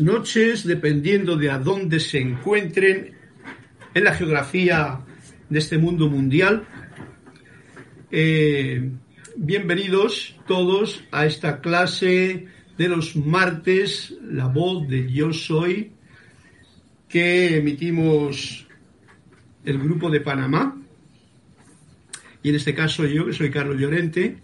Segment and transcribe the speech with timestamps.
[0.00, 3.14] noches, dependiendo de a dónde se encuentren
[3.94, 5.00] en la geografía
[5.48, 6.64] de este mundo mundial.
[8.10, 8.90] Eh,
[9.36, 15.92] bienvenidos todos a esta clase de los martes, la voz de Yo Soy,
[17.08, 18.66] que emitimos
[19.64, 20.76] el grupo de Panamá.
[22.42, 24.38] Y en este caso yo, que soy Carlos Llorente,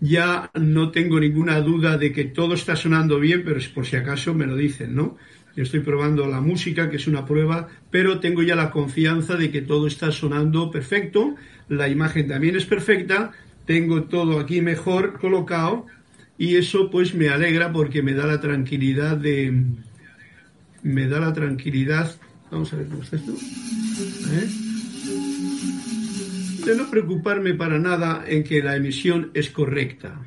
[0.00, 4.34] ya no tengo ninguna duda de que todo está sonando bien, pero por si acaso
[4.34, 5.16] me lo dicen, ¿no?
[5.56, 9.50] Yo estoy probando la música, que es una prueba, pero tengo ya la confianza de
[9.50, 11.34] que todo está sonando perfecto,
[11.68, 13.32] la imagen también es perfecta,
[13.64, 15.86] tengo todo aquí mejor colocado
[16.36, 19.64] y eso pues me alegra porque me da la tranquilidad de...
[20.82, 22.14] me da la tranquilidad...
[22.50, 23.32] Vamos a ver cómo está esto.
[23.32, 24.65] ¿Eh?
[26.66, 30.20] De no preocuparme para nada en que la emisión es correcta.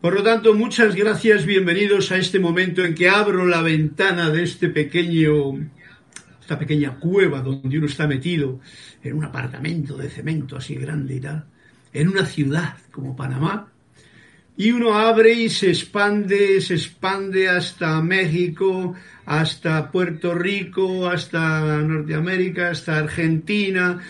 [0.00, 4.42] Por lo tanto, muchas gracias, bienvenidos a este momento en que abro la ventana de
[4.42, 5.70] este pequeño,
[6.40, 8.58] esta pequeña cueva donde uno está metido
[9.04, 11.44] en un apartamento de cemento así grande y tal,
[11.92, 13.70] en una ciudad como Panamá,
[14.56, 18.94] y uno abre y se expande, se expande hasta México,
[19.26, 24.00] hasta Puerto Rico, hasta Norteamérica, hasta Argentina,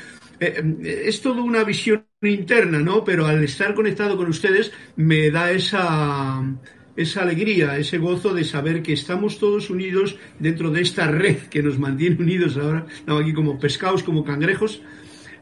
[0.40, 3.04] eh, eh, es todo una visión interna, ¿no?
[3.04, 6.42] Pero al estar conectado con ustedes me da esa,
[6.96, 11.62] esa alegría, ese gozo de saber que estamos todos unidos dentro de esta red que
[11.62, 14.82] nos mantiene unidos ahora, no, aquí como pescados, como cangrejos,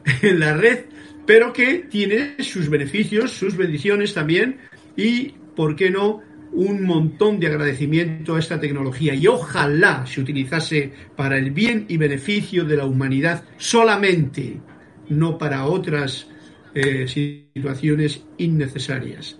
[0.21, 0.85] en la red,
[1.25, 4.59] pero que tiene sus beneficios, sus bendiciones también
[4.95, 10.93] y, ¿por qué no?, un montón de agradecimiento a esta tecnología y ojalá se utilizase
[11.17, 14.61] para el bien y beneficio de la humanidad solamente
[15.09, 16.27] no para otras
[16.73, 19.39] eh, situaciones innecesarias.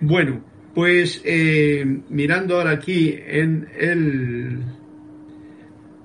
[0.00, 0.44] Bueno,
[0.74, 4.60] pues eh, mirando ahora aquí en el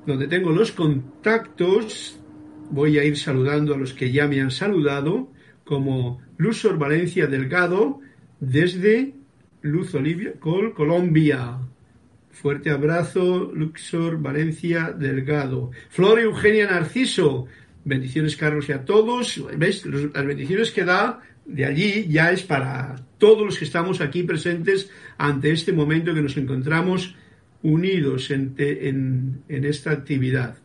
[0.06, 2.20] donde tengo los contactos,
[2.70, 5.30] voy a ir saludando a los que ya me han saludado,
[5.64, 8.00] como Luzor Valencia Delgado,
[8.40, 9.14] desde
[9.62, 11.60] Luz Olivia, Col, Colombia.
[12.32, 15.72] Fuerte abrazo, Luxor Valencia Delgado.
[15.90, 17.46] Flor Eugenia Narciso,
[17.84, 19.42] Bendiciones, Carlos, y a todos.
[19.58, 19.86] ¿Ves?
[19.86, 24.90] Las bendiciones que da de allí ya es para todos los que estamos aquí presentes
[25.18, 27.16] ante este momento que nos encontramos
[27.64, 30.58] unidos en, en, esta actividad.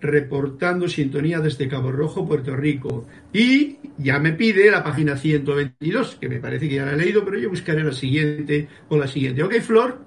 [0.00, 3.06] Reportando sintonía desde Cabo Rojo, Puerto Rico.
[3.32, 7.24] Y ya me pide la página 122, que me parece que ya la he leído,
[7.24, 9.44] pero yo buscaré la siguiente o la siguiente.
[9.44, 10.00] Ok, Flor,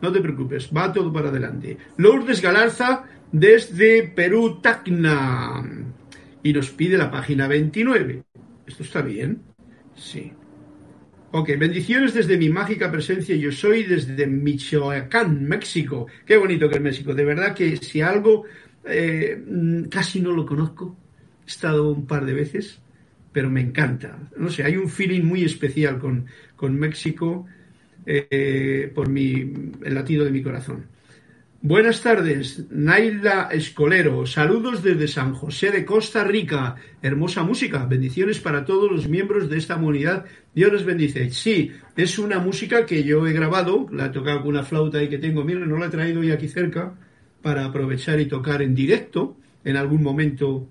[0.00, 1.76] no te preocupes, va todo para adelante.
[1.96, 5.83] Lourdes Galarza, desde Perú, Tacna.
[6.44, 8.22] Y nos pide la página 29.
[8.66, 9.40] ¿Esto está bien?
[9.96, 10.32] Sí.
[11.32, 13.34] Ok, bendiciones desde mi mágica presencia.
[13.34, 16.06] Yo soy desde Michoacán, México.
[16.24, 17.14] Qué bonito que es México.
[17.14, 18.44] De verdad que si algo
[18.84, 19.42] eh,
[19.90, 20.96] casi no lo conozco,
[21.44, 22.78] he estado un par de veces,
[23.32, 24.30] pero me encanta.
[24.36, 26.26] No sé, hay un feeling muy especial con,
[26.56, 27.46] con México
[28.04, 29.50] eh, por mi,
[29.82, 30.86] el latido de mi corazón.
[31.66, 34.26] Buenas tardes, Naila Escolero.
[34.26, 36.76] Saludos desde San José de Costa Rica.
[37.00, 37.86] Hermosa música.
[37.86, 40.26] Bendiciones para todos los miembros de esta comunidad.
[40.54, 41.30] Dios les bendice.
[41.30, 43.86] Sí, es una música que yo he grabado.
[43.90, 45.42] La he tocado con una flauta ahí que tengo.
[45.42, 46.92] Miren, no la he traído hoy aquí cerca
[47.40, 50.68] para aprovechar y tocar en directo en algún momento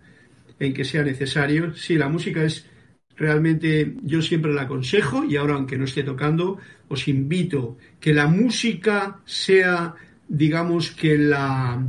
[0.60, 1.74] en que sea necesario.
[1.74, 2.70] Sí, la música es
[3.16, 8.28] realmente, yo siempre la aconsejo y ahora aunque no esté tocando, os invito que la
[8.28, 9.96] música sea
[10.28, 11.86] digamos que la,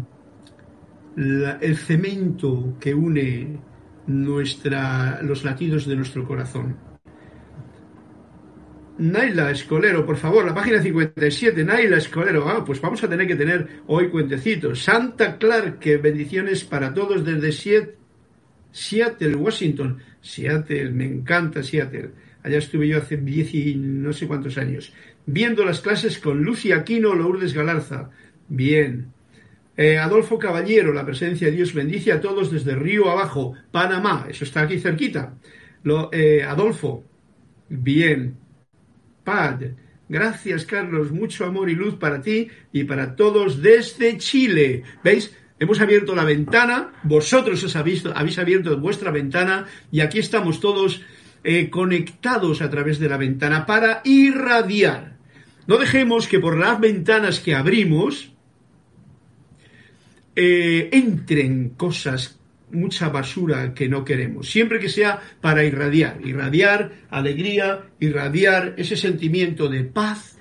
[1.17, 3.59] el cemento que une
[4.07, 6.77] nuestra, los latidos de nuestro corazón.
[8.97, 13.35] Naila Escolero, por favor, la página 57, Naila Escolero, ah, pues vamos a tener que
[13.35, 14.85] tener hoy cuentecitos.
[14.85, 17.51] Santa Clark, bendiciones para todos desde
[18.75, 20.03] Seattle, Washington.
[20.21, 22.11] Seattle, me encanta Seattle.
[22.43, 24.93] Allá estuve yo hace diez y no sé cuántos años.
[25.27, 28.11] Viendo las clases con Lucy Aquino, Lourdes Galarza.
[28.49, 29.13] Bien.
[29.77, 34.27] Eh, Adolfo Caballero, la presencia de Dios bendice a todos desde Río Abajo, Panamá.
[34.29, 35.35] Eso está aquí cerquita.
[35.85, 37.05] Lo, eh, Adolfo,
[37.69, 38.37] bien.
[39.23, 39.63] Pad,
[40.09, 44.83] gracias Carlos, mucho amor y luz para ti y para todos desde Chile.
[45.05, 45.33] ¿Veis?
[45.59, 48.05] Hemos abierto la ventana, vosotros os habéis,
[48.39, 51.03] abierto vuestra ventana y aquí estamos todos
[51.45, 55.17] eh, conectados a través de la ventana para irradiar.
[55.67, 58.33] No dejemos que por las ventanas que abrimos,
[60.35, 62.41] eh, entren cosas,
[62.73, 69.69] mucha basura que no queremos, siempre que sea para irradiar, irradiar alegría, irradiar ese sentimiento
[69.69, 70.34] de paz,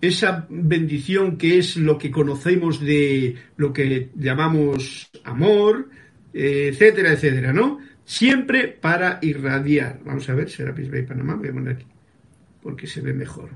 [0.00, 5.88] esa bendición que es lo que conocemos de lo que llamamos amor,
[6.32, 7.78] etcétera, etcétera, ¿no?
[8.04, 10.00] Siempre para irradiar.
[10.04, 11.86] Vamos a ver, Serapis Bay Panamá, voy a poner aquí,
[12.62, 13.50] porque se ve mejor.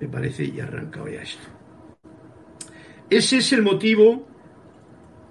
[0.00, 1.48] Me parece y arranca ya esto.
[3.10, 4.28] Ese es el motivo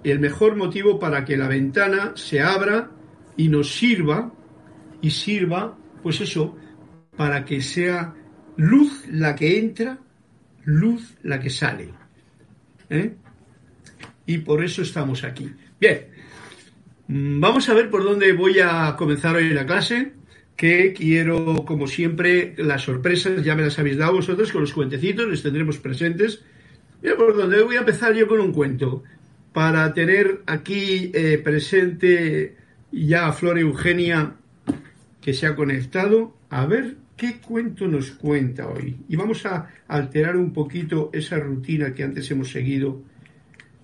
[0.04, 2.90] el mejor motivo para que la ventana se abra
[3.36, 4.32] y nos sirva,
[5.00, 6.56] y sirva, pues eso,
[7.16, 8.14] para que sea
[8.56, 9.98] luz la que entra,
[10.64, 11.88] luz la que sale.
[12.90, 13.14] ¿eh?
[14.26, 15.50] Y por eso estamos aquí.
[15.80, 16.06] Bien,
[17.08, 20.12] mm, vamos a ver por dónde voy a comenzar hoy la clase,
[20.56, 25.28] que quiero, como siempre, las sorpresas ya me las habéis dado vosotros con los cuentecitos,
[25.28, 26.42] les tendremos presentes.
[27.02, 29.02] Mira por dónde voy a empezar yo con un cuento
[29.52, 32.56] para tener aquí eh, presente
[32.90, 34.36] ya a Flor Eugenia
[35.20, 38.96] que se ha conectado, a ver qué cuento nos cuenta hoy.
[39.08, 43.02] Y vamos a alterar un poquito esa rutina que antes hemos seguido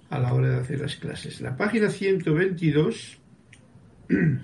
[0.08, 1.40] a la hora de hacer las clases.
[1.40, 3.18] La página 122.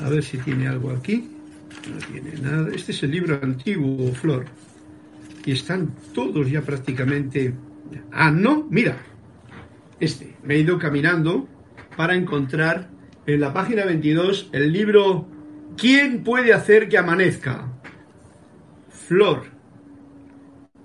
[0.00, 1.28] A ver si tiene algo aquí.
[1.90, 2.70] No tiene nada.
[2.74, 4.46] Este es el libro antiguo, Flor.
[5.44, 7.52] Y están todos ya prácticamente
[8.12, 8.98] Ah, no, mira,
[10.00, 11.48] este, me he ido caminando
[11.96, 12.90] para encontrar
[13.26, 15.26] en la página 22 el libro
[15.78, 17.72] ¿Quién puede hacer que amanezca?
[18.90, 19.44] Flor,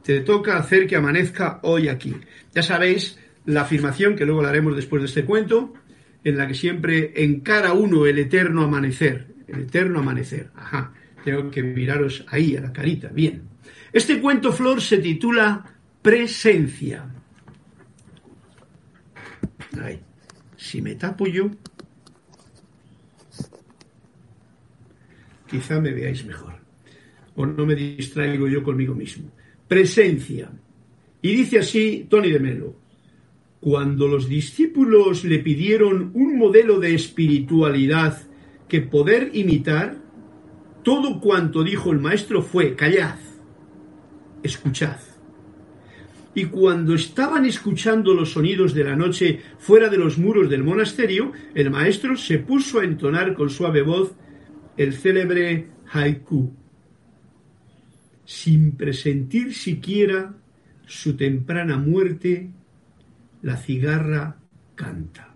[0.03, 2.15] te toca hacer que amanezca hoy aquí.
[2.53, 5.73] Ya sabéis la afirmación que luego la haremos después de este cuento,
[6.23, 10.51] en la que siempre encara uno el eterno amanecer, el eterno amanecer.
[10.55, 10.93] Ajá,
[11.25, 13.41] tengo que miraros ahí a la carita, bien.
[13.91, 15.65] Este cuento, Flor, se titula
[16.03, 17.05] presencia.
[20.55, 21.51] si me tapo yo,
[25.53, 26.55] quizá me veáis mejor.
[27.35, 29.29] O no me distraigo yo conmigo mismo.
[29.67, 30.49] Presencia.
[31.21, 32.75] Y dice así Tony de Melo.
[33.59, 38.21] Cuando los discípulos le pidieron un modelo de espiritualidad
[38.67, 40.01] que poder imitar,
[40.83, 43.19] todo cuanto dijo el maestro fue, callad,
[44.41, 44.97] escuchad
[46.35, 51.31] y cuando estaban escuchando los sonidos de la noche fuera de los muros del monasterio,
[51.53, 54.13] el maestro se puso a entonar con suave voz
[54.77, 56.53] el célebre haiku,
[58.25, 60.33] sin presentir siquiera
[60.85, 62.49] su temprana muerte,
[63.41, 64.37] la cigarra
[64.75, 65.29] canta.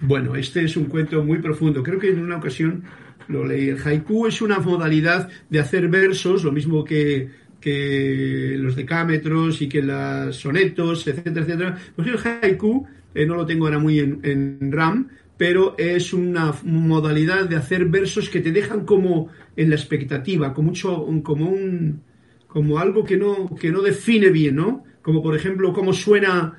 [0.00, 1.82] Bueno, este es un cuento muy profundo.
[1.82, 2.84] Creo que en una ocasión
[3.28, 3.68] lo leí.
[3.68, 9.68] El haiku es una modalidad de hacer versos, lo mismo que que los decámetros y
[9.68, 11.78] que los sonetos, etcétera, etcétera.
[11.94, 15.08] Pues el haiku, eh, no lo tengo ahora muy en, RAM,
[15.40, 20.68] pero es una modalidad de hacer versos que te dejan como en la expectativa, como
[20.68, 22.02] mucho, como un,
[22.46, 24.84] como algo que no, que no define bien, ¿no?
[25.00, 26.58] Como por ejemplo, cómo suena,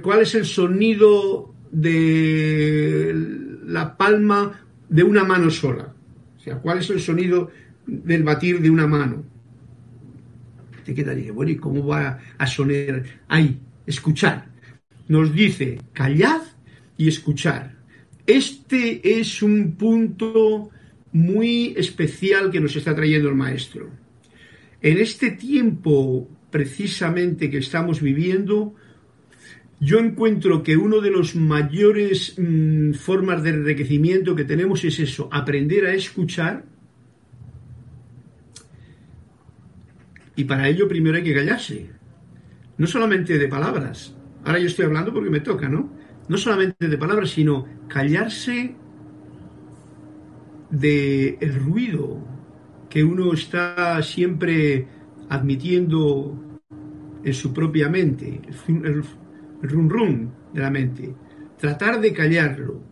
[0.00, 3.14] cuál es el sonido de
[3.66, 5.92] la palma de una mano sola.
[6.38, 7.50] O sea, cuál es el sonido
[7.86, 9.24] del batir de una mano
[10.86, 13.60] te queda, dice, bueno, ¿y cómo va a sonar ahí?
[13.84, 14.46] Escuchar.
[15.06, 16.40] Nos dice, callad
[16.96, 17.75] y escuchar.
[18.26, 20.70] Este es un punto
[21.12, 23.88] muy especial que nos está trayendo el maestro.
[24.82, 28.74] En este tiempo precisamente que estamos viviendo,
[29.78, 35.28] yo encuentro que uno de los mayores mm, formas de enriquecimiento que tenemos es eso,
[35.30, 36.64] aprender a escuchar.
[40.34, 41.90] Y para ello primero hay que callarse.
[42.78, 44.14] No solamente de palabras.
[44.44, 45.92] Ahora yo estoy hablando porque me toca, ¿no?
[46.28, 48.74] No solamente de palabras, sino callarse
[50.70, 52.18] de el ruido
[52.88, 54.86] que uno está siempre
[55.28, 56.60] admitiendo
[57.24, 59.02] en su propia mente, el,
[59.62, 61.14] rum rum de la mente,
[61.58, 62.82] tratar de callarlo.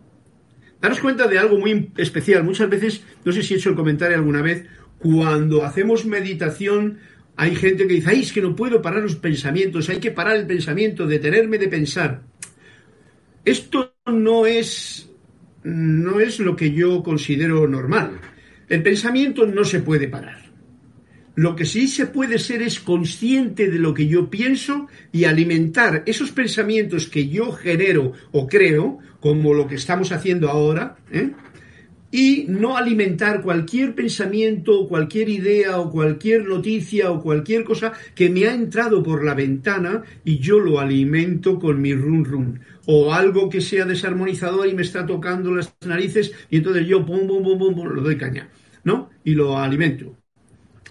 [0.81, 2.43] Daros cuenta de algo muy especial.
[2.43, 4.65] Muchas veces, no sé si he hecho el comentario alguna vez,
[4.99, 6.99] cuando hacemos meditación,
[7.37, 10.35] hay gente que dice, ay, es que no puedo parar los pensamientos, hay que parar
[10.35, 12.23] el pensamiento, detenerme de pensar.
[13.45, 15.09] Esto no es,
[15.63, 18.19] no es lo que yo considero normal.
[18.67, 20.45] El pensamiento no se puede parar.
[21.35, 26.01] Lo que sí se puede ser es consciente de lo que yo pienso y alimentar
[26.07, 31.31] esos pensamientos que yo genero o creo, como lo que estamos haciendo ahora, ¿eh?
[32.15, 38.47] y no alimentar cualquier pensamiento, cualquier idea o cualquier noticia o cualquier cosa que me
[38.47, 42.59] ha entrado por la ventana y yo lo alimento con mi run run.
[42.87, 47.27] O algo que sea desarmonizador y me está tocando las narices y entonces yo pum,
[47.27, 48.49] pum, pum, pum, lo doy caña,
[48.83, 49.09] ¿no?
[49.23, 50.15] Y lo alimento.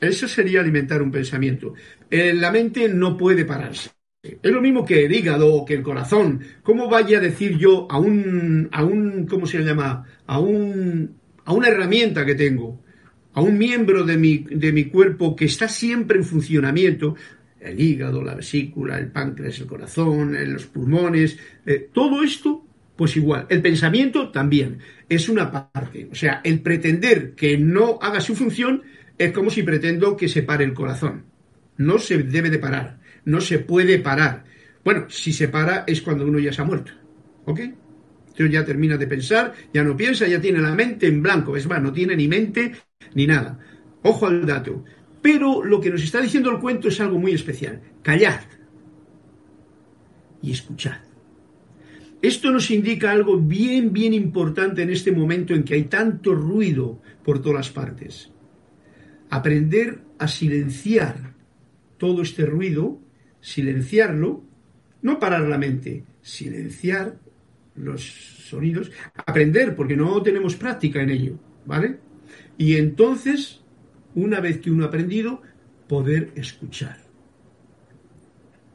[0.01, 1.75] Eso sería alimentar un pensamiento.
[2.11, 3.91] Eh, la mente no puede pararse.
[4.23, 6.41] Es lo mismo que el hígado o que el corazón.
[6.63, 10.05] ¿Cómo vaya a decir yo a un, a un ¿cómo se llama?
[10.27, 12.83] A un, a una herramienta que tengo,
[13.35, 17.17] a un miembro de mi, de mi cuerpo que está siempre en funcionamiento,
[17.65, 22.67] el hígado, la vesícula, el páncreas, el corazón, eh, los pulmones, eh, todo esto,
[22.97, 23.47] pues igual.
[23.49, 24.79] El pensamiento también
[25.09, 26.09] es una parte.
[26.11, 28.83] O sea, el pretender que no haga su función
[29.19, 31.25] es como si pretendo que se pare el corazón.
[31.77, 34.45] No se debe de parar, no se puede parar.
[34.85, 36.93] Bueno, si se para es cuando uno ya se ha muerto.
[37.47, 37.61] ¿Ok?
[37.61, 41.57] Entonces ya termina de pensar, ya no piensa, ya tiene la mente en blanco.
[41.57, 42.73] Es más, no tiene ni mente
[43.15, 43.59] ni nada.
[44.03, 44.85] Ojo al dato.
[45.25, 47.81] Pero lo que nos está diciendo el cuento es algo muy especial.
[48.03, 48.43] Callad
[50.43, 50.99] y escuchad.
[52.21, 57.01] Esto nos indica algo bien, bien importante en este momento en que hay tanto ruido
[57.25, 58.33] por todas partes
[59.31, 61.33] aprender a silenciar
[61.97, 63.01] todo este ruido,
[63.41, 64.45] silenciarlo,
[65.01, 67.19] no parar la mente, silenciar
[67.77, 68.93] los sonidos,
[69.25, 71.97] aprender, porque no tenemos práctica en ello, ¿vale?
[72.59, 73.64] Y entonces,
[74.15, 75.43] una vez que uno ha aprendido,
[75.89, 76.99] poder escuchar.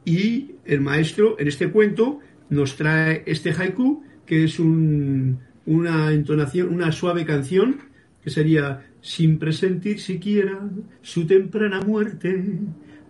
[0.04, 6.92] Y el maestro, en este cuento, nos trae este haiku, que es una entonación, una
[6.92, 7.80] suave canción,
[8.22, 10.68] que sería sin presentir siquiera
[11.02, 12.44] su temprana muerte,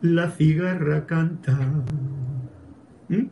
[0.02, 1.58] la cigarra canta.
[3.08, 3.26] ¿Mm?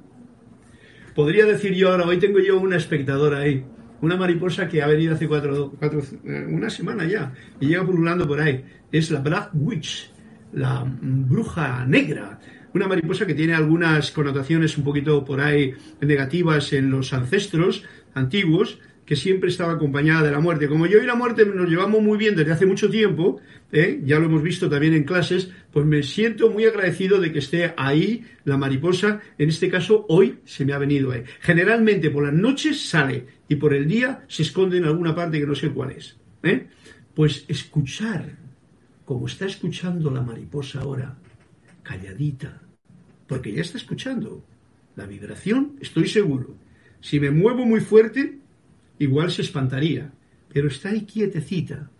[1.14, 3.64] Podría decir yo ahora, hoy tengo yo una espectadora ahí,
[4.00, 8.26] una mariposa que ha venido hace cuatro, cuatro, eh, una semana ya, y llega pululando
[8.26, 8.64] por ahí.
[8.93, 10.11] Es la Black Witch,
[10.52, 12.38] la bruja negra.
[12.75, 18.78] Una mariposa que tiene algunas connotaciones un poquito por ahí negativas en los ancestros antiguos,
[19.09, 20.69] que siempre estaba acompañada de la muerte.
[20.69, 23.41] Como yo y la muerte nos llevamos muy bien desde hace mucho tiempo,
[23.73, 24.03] ¿eh?
[24.05, 27.73] ya lo hemos visto también en clases, pues me siento muy agradecido de que esté
[27.79, 29.23] ahí la mariposa.
[29.38, 31.25] En este caso, hoy se me ha venido ahí.
[31.41, 35.47] Generalmente por las noches sale y por el día se esconde en alguna parte que
[35.47, 36.19] no sé cuál es.
[36.43, 36.67] ¿eh?
[37.15, 38.37] Pues escuchar,
[39.07, 41.17] como está escuchando la mariposa ahora,
[41.83, 42.61] calladita,
[43.27, 44.45] porque ya está escuchando.
[44.97, 46.57] La vibración, estoy seguro.
[47.00, 48.38] Si me muevo muy fuerte,
[48.99, 50.11] igual se espantaría,
[50.52, 51.90] pero está ahí quietecita.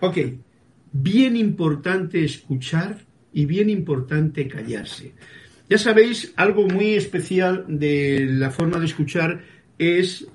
[0.00, 0.18] Ok,
[0.92, 2.98] bien importante escuchar
[3.32, 5.12] y bien importante callarse.
[5.68, 9.40] Ya sabéis, algo muy especial de la forma de escuchar
[9.78, 10.26] es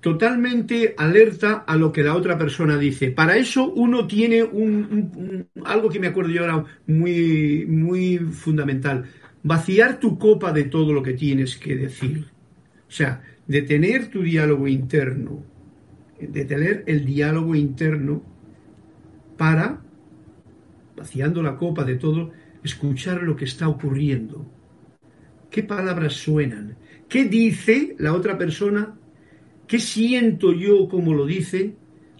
[0.00, 3.10] totalmente alerta a lo que la otra persona dice.
[3.10, 9.04] Para eso uno tiene un, algo que me acuerdo yo ahora muy, muy fundamental
[9.48, 12.26] vaciar tu copa de todo lo que tienes que decir.
[12.88, 15.42] O sea, de tener tu diálogo interno,
[16.20, 18.22] de tener el diálogo interno
[19.36, 19.82] para,
[20.96, 22.30] vaciando la copa de todo,
[22.62, 24.46] escuchar lo que está ocurriendo.
[25.50, 26.76] ¿Qué palabras suenan?
[27.08, 28.98] ¿Qué dice la otra persona?
[29.66, 31.74] ¿Qué siento yo como lo dice?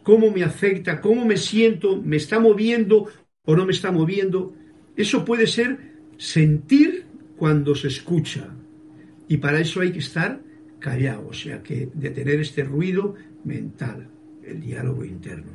[0.09, 3.09] cómo me afecta, cómo me siento, me está moviendo
[3.45, 4.55] o no me está moviendo.
[4.97, 5.79] Eso puede ser
[6.17, 7.05] sentir
[7.39, 8.49] cuando se escucha.
[9.29, 10.41] Y para eso hay que estar
[10.79, 13.15] callado, o sea, que detener este ruido
[13.45, 14.09] mental,
[14.45, 15.53] el diálogo interno.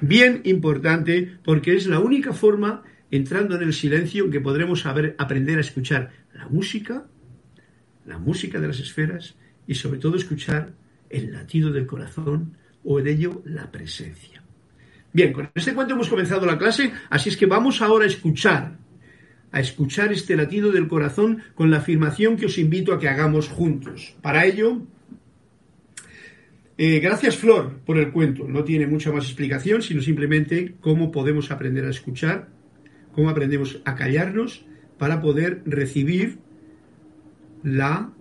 [0.00, 5.62] Bien importante porque es la única forma, entrando en el silencio, que podremos aprender a
[5.62, 7.06] escuchar la música,
[8.06, 9.34] la música de las esferas
[9.66, 10.72] y sobre todo escuchar
[11.10, 14.42] el latido del corazón o en ello la presencia.
[15.12, 18.76] Bien, con este cuento hemos comenzado la clase, así es que vamos ahora a escuchar,
[19.54, 23.48] a escuchar este latido del corazón con la afirmación que os invito a que hagamos
[23.48, 24.16] juntos.
[24.20, 24.82] Para ello,
[26.76, 28.48] eh, gracias Flor por el cuento.
[28.48, 32.48] No tiene mucha más explicación, sino simplemente cómo podemos aprender a escuchar,
[33.12, 34.66] cómo aprendemos a callarnos
[34.98, 36.38] para poder recibir
[37.62, 38.12] la,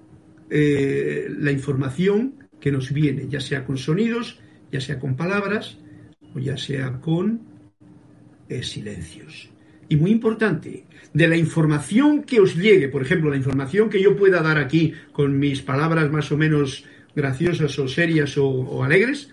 [0.51, 4.39] eh, la información que nos viene, ya sea con sonidos,
[4.71, 5.79] ya sea con palabras
[6.35, 7.41] o ya sea con
[8.49, 9.52] eh, silencios.
[9.89, 14.15] Y muy importante, de la información que os llegue, por ejemplo, la información que yo
[14.15, 16.85] pueda dar aquí con mis palabras más o menos
[17.15, 19.29] graciosas o serias o alegres,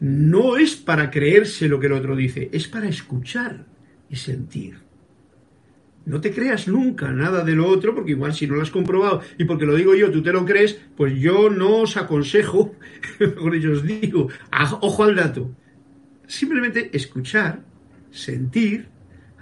[0.00, 3.66] no es para creerse lo que el otro dice, es para escuchar
[4.08, 4.84] y sentir.
[6.06, 9.22] No te creas nunca nada de lo otro, porque igual si no lo has comprobado
[9.38, 12.74] y porque lo digo yo, tú te lo crees, pues yo no os aconsejo,
[13.38, 14.28] con ello os digo,
[14.80, 15.50] ojo al dato.
[16.26, 17.64] Simplemente escuchar,
[18.10, 18.88] sentir,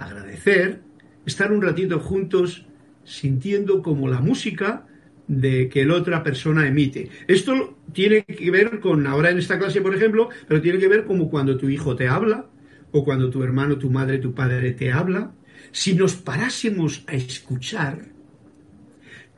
[0.04, 0.80] agradecer,
[1.26, 2.66] estar un ratito juntos
[3.04, 4.87] sintiendo como la música
[5.26, 7.09] de que la otra persona emite.
[7.26, 11.04] Esto tiene que ver con, ahora en esta clase, por ejemplo, pero tiene que ver
[11.04, 12.47] como cuando tu hijo te habla,
[12.90, 15.32] o cuando tu hermano, tu madre, tu padre te habla,
[15.71, 18.12] si nos parásemos a escuchar,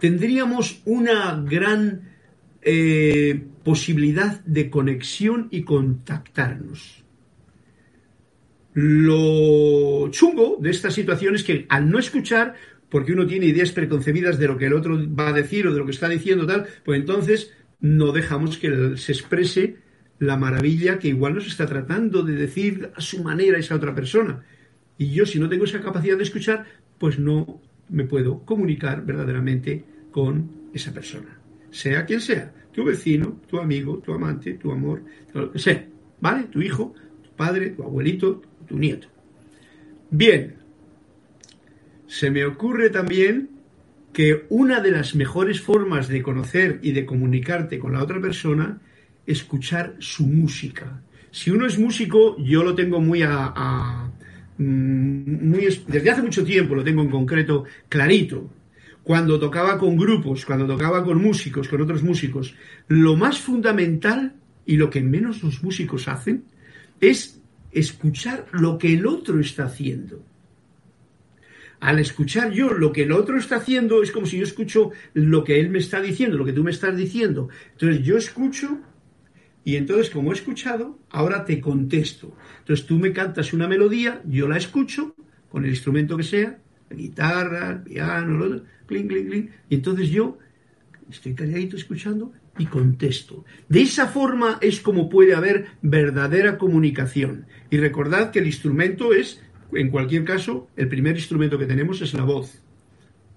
[0.01, 2.11] tendríamos una gran
[2.63, 7.04] eh, posibilidad de conexión y contactarnos.
[8.75, 12.55] Lo chungo de esta situación es que al no escuchar,
[12.89, 15.79] porque uno tiene ideas preconcebidas de lo que el otro va a decir o de
[15.79, 19.77] lo que está diciendo tal, pues entonces no dejamos que se exprese
[20.19, 24.45] la maravilla que igual nos está tratando de decir a su manera esa otra persona.
[24.99, 26.67] Y yo si no tengo esa capacidad de escuchar,
[26.99, 31.39] pues no me puedo comunicar verdaderamente con esa persona.
[31.71, 35.87] Sea quien sea, tu vecino, tu amigo, tu amante, tu amor, lo que sea,
[36.21, 36.45] ¿vale?
[36.45, 39.09] Tu hijo, tu padre, tu abuelito, tu nieto.
[40.11, 40.57] Bien,
[42.07, 43.51] se me ocurre también
[44.13, 48.81] que una de las mejores formas de conocer y de comunicarte con la otra persona
[49.27, 51.01] es escuchar su música.
[51.31, 54.13] Si uno es músico, yo lo tengo muy a
[54.57, 55.53] Mm,
[55.89, 58.51] desde hace mucho tiempo, lo tengo en concreto clarito,
[59.03, 62.55] cuando tocaba con grupos, cuando tocaba con músicos, con otros músicos,
[62.89, 66.45] lo más fundamental y lo que menos los músicos hacen
[67.01, 67.41] es
[67.75, 70.25] escuchar lo que el otro está haciendo.
[71.81, 75.45] Al escuchar yo lo que el otro está haciendo es como si yo escucho lo
[75.45, 77.49] que él me está diciendo, lo que tú me estás diciendo.
[77.73, 78.81] Entonces yo escucho
[79.65, 82.37] y entonces, como he escuchado, ahora te contesto.
[82.61, 85.15] Entonces tú me cantas una melodía, yo la escucho,
[85.51, 86.59] con el instrumento que sea,
[86.91, 90.39] la guitarra, el piano, lo, clink, clink, clink, y entonces yo
[91.11, 93.45] estoy calladito escuchando y contesto.
[93.69, 97.47] De esa forma es como puede haber verdadera comunicación.
[97.71, 102.15] Y recordad que el instrumento es, en cualquier caso, el primer instrumento que tenemos es
[102.15, 102.63] la voz.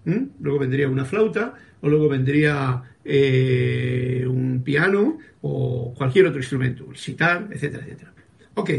[0.06, 0.26] ¿Mm?
[0.40, 6.98] Luego vendría una flauta, o luego vendría eh, un piano o cualquier otro instrumento, el
[6.98, 8.14] sitar, etcétera, etcétera.
[8.56, 8.72] Ok,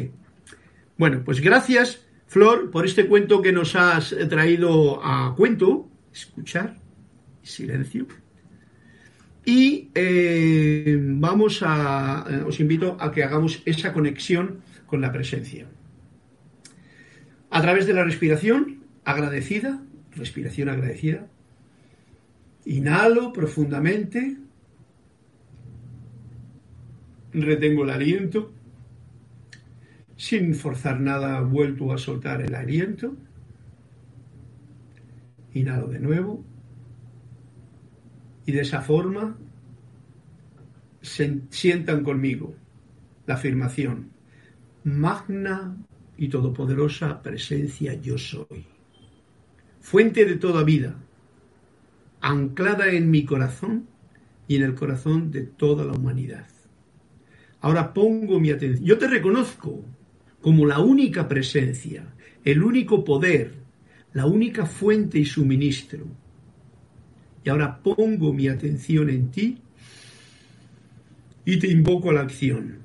[0.97, 6.77] bueno, pues gracias Flor por este cuento que nos has traído a cuento, escuchar,
[7.43, 8.07] silencio.
[9.49, 15.67] Y eh, vamos a, eh, os invito a que hagamos esa conexión con la presencia.
[17.49, 19.81] A través de la respiración agradecida,
[20.15, 21.29] respiración agradecida,
[22.67, 24.37] Inhalo profundamente,
[27.33, 28.53] retengo el aliento,
[30.19, 33.17] sin forzar nada vuelto a soltar el aliento.
[35.55, 36.45] Inhalo de nuevo
[38.49, 39.37] y de esa forma
[41.03, 42.55] se sientan conmigo
[43.27, 44.09] la afirmación,
[44.85, 45.77] magna
[46.17, 48.65] y todopoderosa presencia yo soy,
[49.81, 50.97] fuente de toda vida
[52.23, 53.87] anclada en mi corazón
[54.47, 56.47] y en el corazón de toda la humanidad.
[57.61, 58.83] Ahora pongo mi atención.
[58.83, 59.85] Yo te reconozco
[60.41, 62.15] como la única presencia,
[62.47, 63.57] el único poder,
[64.15, 66.07] la única fuente y suministro.
[67.45, 69.59] Y ahora pongo mi atención en ti
[71.45, 72.79] y te invoco a la acción.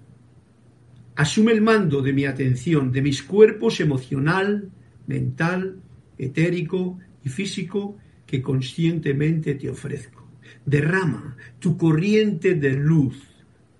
[1.16, 4.70] asume el mando de mi atención, de mis cuerpos emocional,
[5.06, 5.78] mental,
[6.18, 10.28] etérico y físico que conscientemente te ofrezco.
[10.66, 13.22] Derrama tu corriente de luz,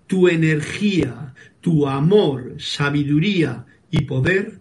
[0.06, 4.60] tu energía, tu amor, sabiduría y poder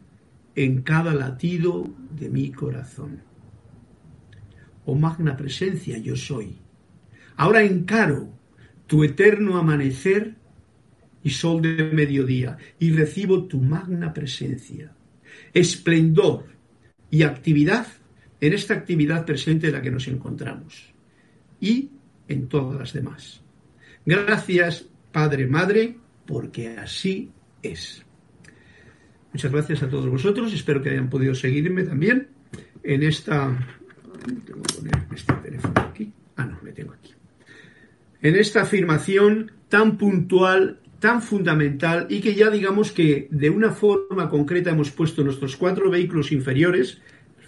[0.55, 1.85] en cada latido
[2.19, 3.32] de mi corazón.
[4.85, 6.59] Oh magna presencia, yo soy.
[7.37, 8.29] Ahora encaro
[8.87, 10.35] tu eterno amanecer
[11.23, 14.93] y sol de mediodía y recibo tu magna presencia,
[15.53, 16.47] esplendor
[17.11, 17.87] y actividad
[18.41, 20.93] en esta actividad presente en la que nos encontramos
[21.61, 21.91] y
[22.27, 23.41] en todas las demás.
[24.05, 27.31] Gracias, Padre, Madre, porque así
[27.63, 28.05] es.
[29.33, 30.53] Muchas gracias a todos vosotros.
[30.53, 32.29] Espero que hayan podido seguirme también
[32.83, 33.57] en esta.
[34.25, 36.13] Tengo que poner este teléfono aquí.
[36.37, 37.13] Ah, no, me tengo aquí.
[38.21, 44.29] En esta afirmación tan puntual, tan fundamental y que ya digamos que de una forma
[44.29, 47.01] concreta hemos puesto nuestros cuatro vehículos inferiores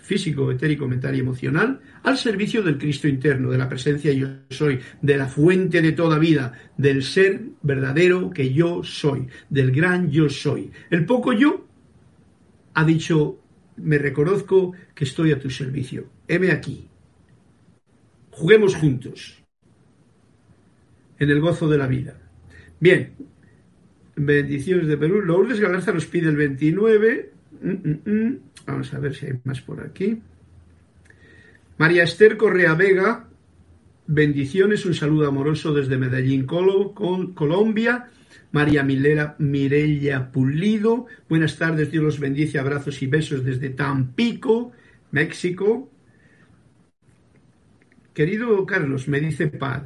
[0.05, 4.79] físico, etérico, mental y emocional, al servicio del Cristo interno, de la presencia yo soy,
[5.01, 10.29] de la fuente de toda vida, del ser verdadero que yo soy, del gran yo
[10.29, 10.71] soy.
[10.91, 11.67] El poco yo
[12.75, 13.41] ha dicho,
[13.79, 16.89] me reconozco que estoy a tu servicio, heme aquí,
[18.31, 19.43] juguemos juntos
[21.19, 22.17] en el gozo de la vida.
[22.81, 23.15] Bien,
[24.17, 25.23] bendiciones de Perú.
[25.23, 27.33] Lourdes Galarza nos pide el 29.
[27.63, 28.39] Mm, mm, mm.
[28.67, 30.21] Vamos a ver si hay más por aquí.
[31.79, 33.29] María Esther Correa Vega,
[34.07, 38.11] bendiciones, un saludo amoroso desde Medellín, Colombia.
[38.53, 41.07] María Milera Mirella Pulido.
[41.29, 44.71] Buenas tardes, Dios los bendice, abrazos y besos desde Tampico,
[45.11, 45.91] México.
[48.15, 49.83] Querido Carlos, me dice Pad,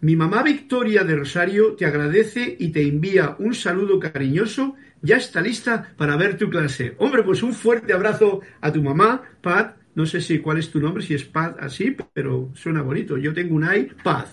[0.00, 4.74] mi mamá Victoria de Rosario te agradece y te envía un saludo cariñoso.
[5.02, 6.94] Ya está lista para ver tu clase.
[6.98, 9.72] Hombre, pues un fuerte abrazo a tu mamá, Pad.
[9.94, 13.16] No sé si cuál es tu nombre, si es Pad así, pero suena bonito.
[13.18, 14.26] Yo tengo un iPad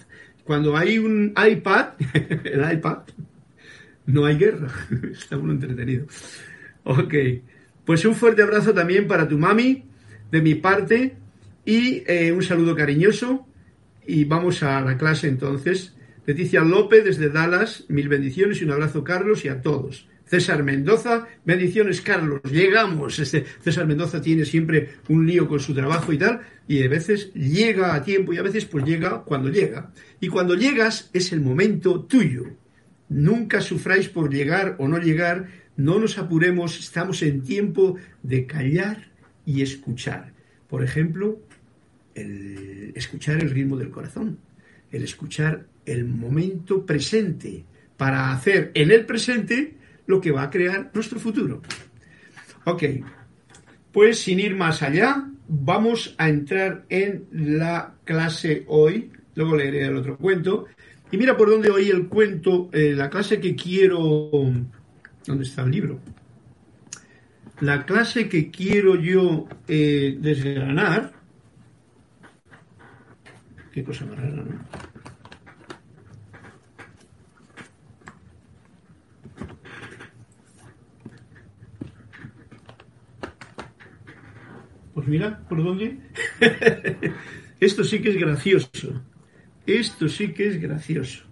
[0.43, 1.89] cuando hay un iPad,
[2.43, 3.03] el iPad,
[4.05, 4.69] no hay guerra.
[5.12, 6.05] Está uno entretenido.
[6.84, 7.13] Ok.
[7.86, 9.86] Pues un fuerte abrazo también para tu mami,
[10.31, 11.17] de mi parte,
[11.65, 13.47] y eh, un saludo cariñoso.
[14.06, 15.95] Y vamos a la clase entonces.
[16.26, 20.08] Leticia López desde Dallas, mil bendiciones y un abrazo Carlos y a todos.
[20.32, 23.19] César Mendoza, bendiciones Carlos, llegamos.
[23.19, 27.34] Este César Mendoza tiene siempre un lío con su trabajo y tal, y a veces
[27.34, 29.91] llega a tiempo y a veces pues llega cuando llega.
[30.21, 32.45] Y cuando llegas es el momento tuyo.
[33.10, 39.12] Nunca sufráis por llegar o no llegar, no nos apuremos, estamos en tiempo de callar
[39.45, 40.32] y escuchar.
[40.69, 41.41] Por ejemplo,
[42.15, 44.38] el escuchar el ritmo del corazón,
[44.91, 47.65] el escuchar el momento presente
[47.97, 49.76] para hacer en el presente
[50.08, 51.62] lo que va a crear nuestro futuro.
[52.65, 52.84] Ok,
[53.91, 59.95] pues sin ir más allá, vamos a entrar en la clase hoy, luego leeré el
[59.95, 60.65] otro cuento,
[61.12, 64.32] y mira por dónde hoy el cuento, eh, la clase que quiero...
[65.26, 66.00] ¿Dónde está el libro?
[67.60, 71.20] La clase que quiero yo eh, desgranar...
[73.71, 74.91] Qué cosa más rara, ¿no?
[84.93, 85.97] Pues mira, ¿por dónde?
[87.62, 89.01] Esto sí que es gracioso.
[89.65, 91.23] Esto sí que es gracioso.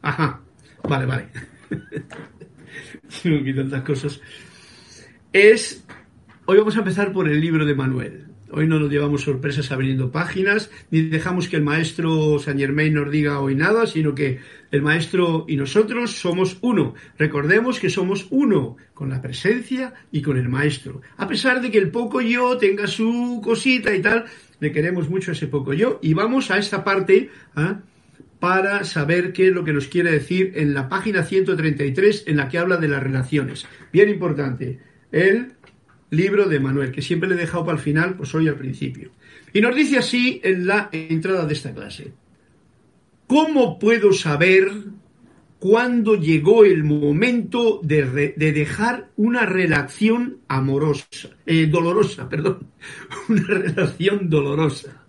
[0.00, 0.40] Ajá.
[0.82, 1.26] Vale, vale.
[3.22, 4.20] Tengo que tantas cosas.
[5.32, 5.84] Es.
[6.46, 8.31] Hoy vamos a empezar por el libro de Manuel.
[8.54, 13.10] Hoy no nos llevamos sorpresas abriendo páginas, ni dejamos que el maestro Saint Germain nos
[13.10, 16.94] diga hoy nada, sino que el maestro y nosotros somos uno.
[17.16, 21.00] Recordemos que somos uno con la presencia y con el maestro.
[21.16, 24.26] A pesar de que el poco yo tenga su cosita y tal,
[24.60, 25.98] le queremos mucho ese poco yo.
[26.02, 27.80] Y vamos a esta parte ¿ah?
[28.38, 32.50] para saber qué es lo que nos quiere decir en la página 133 en la
[32.50, 33.66] que habla de las relaciones.
[33.94, 34.78] Bien importante.
[35.10, 35.54] El
[36.12, 39.10] libro de Manuel, que siempre le he dejado para el final, pues hoy al principio.
[39.52, 42.12] Y nos dice así en la entrada de esta clase.
[43.26, 44.70] ¿Cómo puedo saber
[45.58, 52.66] cuándo llegó el momento de, dejar una relación amorosa, eh, dolorosa, perdón,
[53.30, 55.02] una relación dolorosa?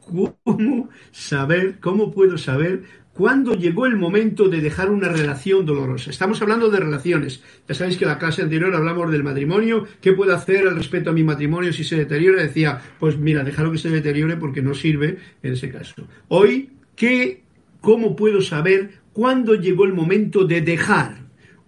[0.00, 2.82] ¿Cómo saber, cómo puedo saber
[3.20, 6.08] ¿Cuándo llegó el momento de dejar una relación dolorosa?
[6.08, 7.42] Estamos hablando de relaciones.
[7.68, 9.86] Ya sabéis que en la clase anterior hablamos del matrimonio.
[10.00, 12.42] ¿Qué puedo hacer al respecto a mi matrimonio si se deteriora?
[12.42, 15.96] Decía, pues mira, déjalo que se deteriore porque no sirve en ese caso.
[16.28, 17.42] Hoy, ¿qué,
[17.82, 21.18] ¿cómo puedo saber cuándo llegó el momento de dejar?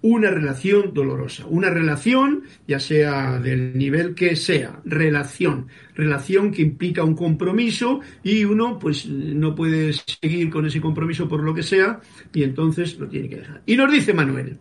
[0.02, 1.46] Una relación dolorosa.
[1.46, 5.68] Una relación, ya sea del nivel que sea, relación.
[5.94, 11.42] Relación que implica un compromiso y uno pues no puede seguir con ese compromiso por
[11.42, 12.00] lo que sea
[12.34, 13.62] y entonces lo tiene que dejar.
[13.64, 14.58] Y nos dice Manuel,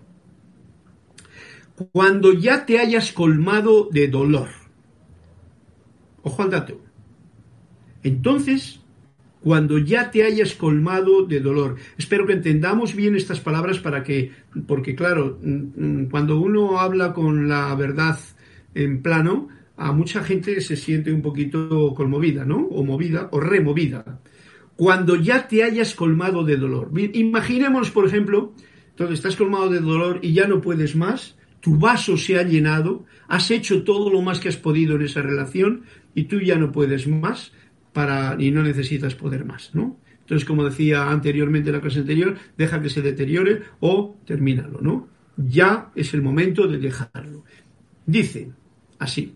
[1.92, 4.50] cuando ya te hayas colmado de dolor,
[6.22, 6.80] ojo al dato,
[8.04, 8.81] entonces
[9.42, 11.76] cuando ya te hayas colmado de dolor.
[11.98, 14.32] Espero que entendamos bien estas palabras para que,
[14.68, 18.18] porque claro, mm, cuando uno habla con la verdad
[18.76, 22.58] en plano, a mucha gente se siente un poquito conmovida, ¿no?
[22.68, 24.22] O movida, o removida.
[24.76, 26.92] Cuando ya te hayas colmado de dolor.
[27.14, 28.54] Imaginemos, por ejemplo,
[28.90, 33.06] entonces estás colmado de dolor y ya no puedes más, tu vaso se ha llenado,
[33.28, 36.72] has hecho todo lo más que has podido en esa relación y tú ya no
[36.72, 37.54] puedes más
[37.94, 40.00] para, y no necesitas poder más, ¿no?
[40.20, 45.10] Entonces, como decía anteriormente en la clase anterior, deja que se deteriore o termínalo, ¿no?
[45.36, 47.44] Ya es el momento de dejarlo.
[48.06, 48.50] Dice
[49.00, 49.34] así,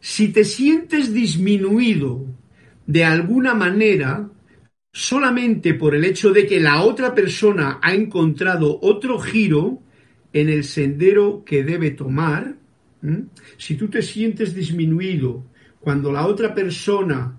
[0.00, 2.26] si te sientes disminuido
[2.86, 4.28] de alguna manera,
[4.92, 9.82] solamente por el hecho de que la otra persona ha encontrado otro giro
[10.32, 12.56] en el sendero que debe tomar,
[13.56, 15.44] si tú te sientes disminuido
[15.80, 17.38] cuando la otra persona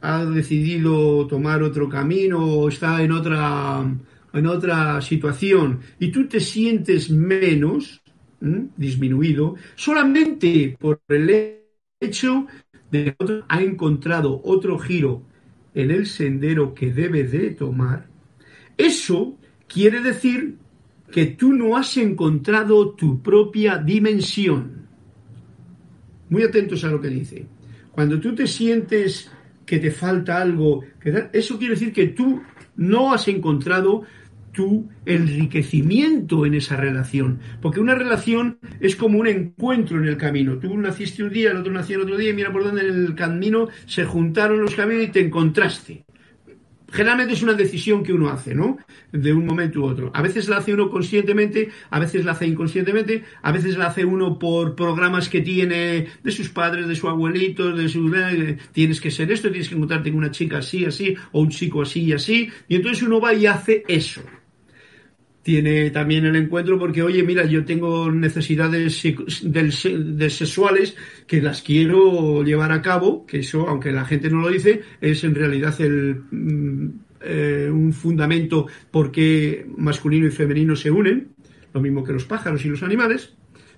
[0.00, 3.84] ha decidido tomar otro camino o está en otra,
[4.32, 8.02] en otra situación y tú te sientes menos,
[8.76, 11.60] disminuido, solamente por el
[12.00, 12.46] hecho
[12.90, 15.22] de que ha encontrado otro giro
[15.74, 18.06] en el sendero que debe de tomar,
[18.76, 20.56] eso quiere decir
[21.10, 24.86] que tú no has encontrado tu propia dimensión.
[26.28, 27.46] Muy atentos a lo que dice.
[27.92, 29.30] Cuando tú te sientes
[29.66, 32.40] que te falta algo, que eso quiere decir que tú
[32.76, 34.04] no has encontrado
[34.52, 37.40] tu enriquecimiento en esa relación.
[37.60, 40.56] Porque una relación es como un encuentro en el camino.
[40.58, 43.04] Tú naciste un día, el otro nació el otro día, y mira por dónde en
[43.04, 46.06] el camino se juntaron los caminos y te encontraste
[46.96, 48.78] generalmente es una decisión que uno hace, ¿no?
[49.12, 50.10] De un momento u otro.
[50.14, 54.04] A veces la hace uno conscientemente, a veces la hace inconscientemente, a veces la hace
[54.04, 58.10] uno por programas que tiene de sus padres, de su abuelito, de su...
[58.72, 61.82] tienes que ser esto, tienes que encontrarte con una chica así, así, o un chico
[61.82, 64.22] así y así, y entonces uno va y hace eso
[65.46, 69.00] tiene también el encuentro porque, oye, mira, yo tengo necesidades
[69.44, 74.48] de sexuales que las quiero llevar a cabo, que eso, aunque la gente no lo
[74.48, 76.88] dice, es en realidad el, mm,
[77.20, 81.28] eh, un fundamento porque masculino y femenino se unen,
[81.72, 83.36] lo mismo que los pájaros y los animales,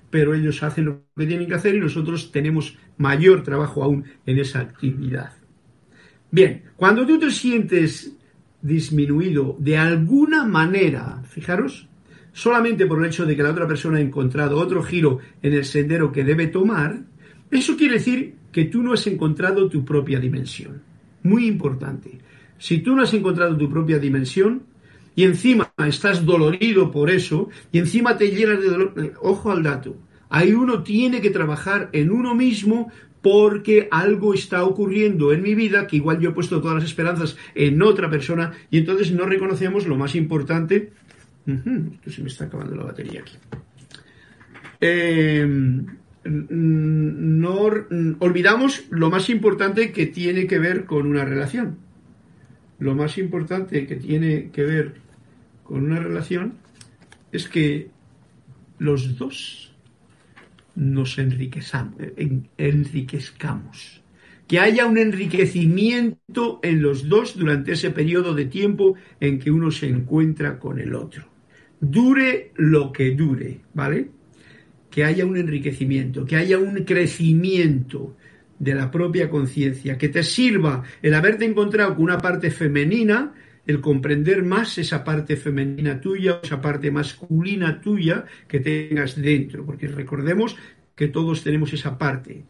[0.09, 4.39] pero ellos hacen lo que tienen que hacer y nosotros tenemos mayor trabajo aún en
[4.39, 5.33] esa actividad.
[6.31, 8.18] Bien, cuando tú te sientes
[8.63, 11.89] disminuido de alguna manera, fijaros,
[12.33, 15.65] solamente por el hecho de que la otra persona ha encontrado otro giro en el
[15.65, 17.01] sendero que debe tomar,
[17.51, 20.83] eso quiere decir que tú no has encontrado tu propia dimensión.
[21.23, 22.19] Muy importante.
[22.59, 24.63] Si tú no has encontrado tu propia dimensión
[25.15, 29.97] y encima estás dolorido por eso y encima te llenas de dolor, ojo al dato.
[30.31, 35.87] Ahí uno tiene que trabajar en uno mismo porque algo está ocurriendo en mi vida
[35.87, 39.87] que igual yo he puesto todas las esperanzas en otra persona y entonces no reconocemos
[39.87, 40.93] lo más importante.
[41.47, 43.37] esto se me está acabando la batería aquí.
[44.81, 45.87] Em,
[46.25, 47.55] no
[48.21, 51.79] olvidamos lo más importante que tiene que ver con una relación.
[52.79, 54.95] Lo más importante que tiene que ver
[55.65, 56.55] con una relación
[57.33, 57.91] es que
[58.79, 59.68] los dos
[60.79, 64.03] nos enriquezcamos.
[64.47, 69.73] Que haya un enriquecimiento en los dos durante ese periodo de tiempo en que uno
[69.73, 71.25] se encuentra con el otro.
[71.81, 74.09] Dure lo que dure, ¿vale?
[74.89, 78.17] Que haya un enriquecimiento, que haya un crecimiento
[78.59, 83.35] de la propia conciencia, que te sirva el haberte encontrado con una parte femenina
[83.69, 89.87] el comprender más esa parte femenina tuya, esa parte masculina tuya que tengas dentro, porque
[89.89, 90.57] recordemos
[90.97, 92.47] que todos tenemos esa parte,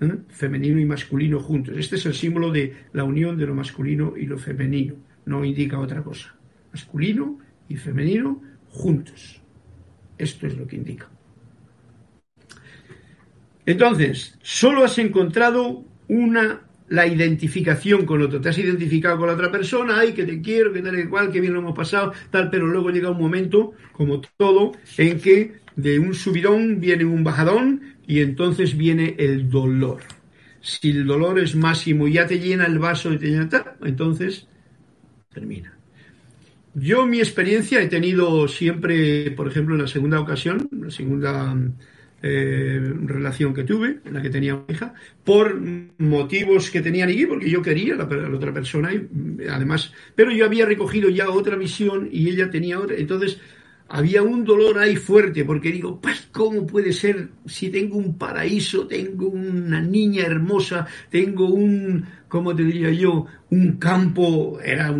[0.00, 0.16] ¿eh?
[0.28, 1.76] femenino y masculino juntos.
[1.76, 4.94] Este es el símbolo de la unión de lo masculino y lo femenino,
[5.26, 6.34] no indica otra cosa.
[6.72, 9.42] Masculino y femenino juntos.
[10.16, 11.10] Esto es lo que indica.
[13.66, 18.40] Entonces, solo has encontrado una la identificación con otro.
[18.40, 21.32] Te has identificado con la otra persona, ay, que te quiero, que tal y cual,
[21.32, 25.54] que bien lo hemos pasado, tal, pero luego llega un momento, como todo, en que
[25.74, 30.00] de un subidón viene un bajadón y entonces viene el dolor.
[30.60, 33.64] Si el dolor es máximo y ya te llena el vaso y te llena, tal,
[33.84, 34.46] entonces
[35.32, 35.74] termina.
[36.74, 41.56] Yo mi experiencia he tenido siempre, por ejemplo, en la segunda ocasión, la segunda
[42.22, 45.60] eh, relación que tuve, en la que tenía una hija, por
[45.98, 49.08] motivos que tenían aquí, porque yo quería la, la, otra persona, y
[49.48, 53.40] además, pero yo había recogido ya otra misión y ella tenía otra, entonces
[53.94, 58.86] había un dolor ahí fuerte, porque digo, pues, ¿cómo puede ser si tengo un paraíso,
[58.86, 63.26] tengo una niña hermosa, tengo un, ¿cómo te diría yo?
[63.50, 64.94] Un campo, era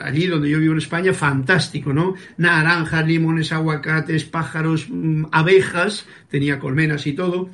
[0.00, 2.16] allí donde yo vivo en España, fantástico, ¿no?
[2.36, 7.48] Naranjas, limones, aguacates, pájaros, mm, abejas, tenía colmenas y todo.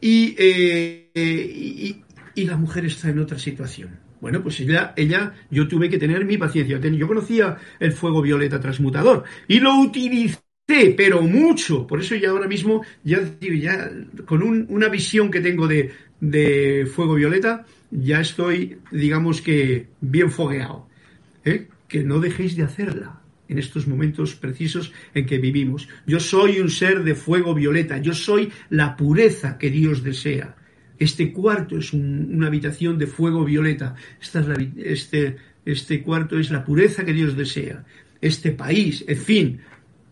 [0.00, 2.02] Y, eh, y,
[2.34, 6.24] y la mujer está en otra situación bueno, pues ella, ella, yo tuve que tener
[6.24, 6.78] mi paciencia.
[6.78, 10.40] Yo conocía el fuego violeta transmutador y lo utilicé,
[10.96, 11.86] pero mucho.
[11.86, 13.90] Por eso ya ahora mismo, ya, ya
[14.24, 20.30] con un, una visión que tengo de, de, fuego violeta, ya estoy, digamos que, bien
[20.30, 20.88] fogueado.
[21.44, 21.68] ¿eh?
[21.88, 25.88] Que no dejéis de hacerla en estos momentos precisos en que vivimos.
[26.06, 30.56] Yo soy un ser de fuego violeta, yo soy la pureza que Dios desea.
[30.98, 33.94] Este cuarto es un, una habitación de fuego violeta.
[34.20, 37.84] Esta es la, este, este cuarto es la pureza que Dios desea.
[38.20, 39.60] Este país, en fin,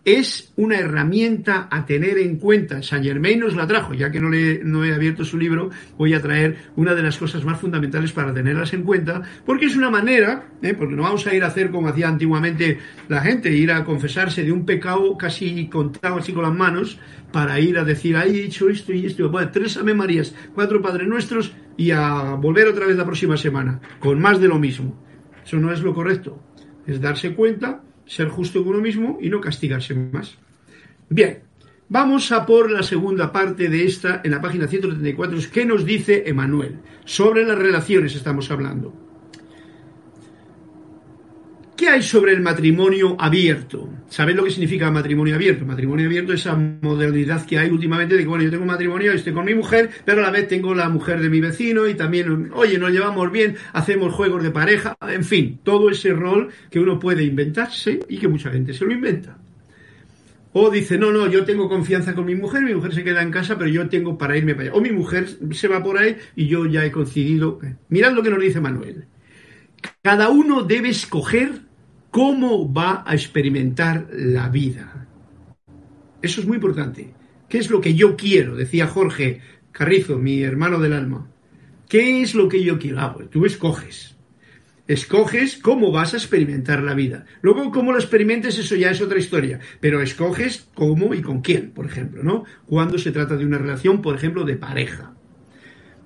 [0.05, 2.83] es una herramienta a tener en cuenta.
[2.83, 6.13] Saint Germain nos la trajo, ya que no, le, no he abierto su libro, voy
[6.15, 9.91] a traer una de las cosas más fundamentales para tenerlas en cuenta, porque es una
[9.91, 10.75] manera, ¿eh?
[10.75, 14.45] porque no vamos a ir a hacer como hacía antiguamente la gente, ir a confesarse
[14.45, 16.99] de un pecado casi contado así con las manos,
[17.33, 20.81] para ir a decir, ay, he hecho esto y esto, bueno, tres Ave Marías, cuatro
[20.81, 25.03] Padres Nuestros y a volver otra vez la próxima semana, con más de lo mismo.
[25.45, 26.41] Eso no es lo correcto.
[26.87, 30.37] Es darse cuenta ser justo con uno mismo y no castigarse más.
[31.09, 31.41] Bien,
[31.89, 36.25] vamos a por la segunda parte de esta en la página 134, ¿qué nos dice
[36.27, 36.79] Emanuel?
[37.05, 38.93] Sobre las relaciones estamos hablando.
[41.77, 43.89] ¿Qué hay sobre el matrimonio abierto?
[44.09, 45.67] ¿Sabéis lo que significa matrimonio abierto?
[45.67, 49.33] Matrimonio abierto es esa modernidad que hay últimamente de que, bueno, yo tengo matrimonio, estoy
[49.33, 52.51] con mi mujer, pero a la vez tengo la mujer de mi vecino y también,
[52.55, 57.01] oye, nos llevamos bien, hacemos juegos de pareja, en fin, todo ese rol que uno
[57.01, 59.37] puede inventarse y que mucha gente se lo inventa.
[60.53, 63.33] O dice, no, no, yo tengo confianza con mi mujer, mi mujer se queda en
[63.33, 64.79] casa, pero yo tengo para irme para allá.
[64.79, 67.59] O mi mujer se va por ahí y yo ya he coincidido.
[67.89, 69.07] Mirad lo que nos dice Manuel.
[70.03, 71.63] Cada uno debe escoger
[72.11, 75.09] cómo va a experimentar la vida.
[76.23, 77.13] Eso es muy importante.
[77.49, 78.57] ¿Qué es lo que yo quiero?
[78.57, 79.41] Decía Jorge
[79.73, 81.29] Carrizo, mi hermano del alma.
[81.89, 83.01] ¿Qué es lo que yo quiero?
[83.01, 84.17] Ah, pues tú escoges.
[84.87, 87.25] Escoges cómo vas a experimentar la vida.
[87.41, 89.59] Luego, cómo lo experimentes, eso ya es otra historia.
[89.81, 92.45] Pero escoges cómo y con quién, por ejemplo, ¿no?
[92.67, 95.15] Cuando se trata de una relación, por ejemplo, de pareja.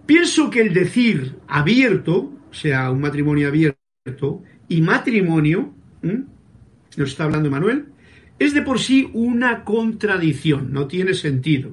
[0.06, 7.86] Pienso que el decir abierto, sea un matrimonio abierto, y matrimonio, nos está hablando Manuel,
[8.38, 11.72] es de por sí una contradicción, no tiene sentido.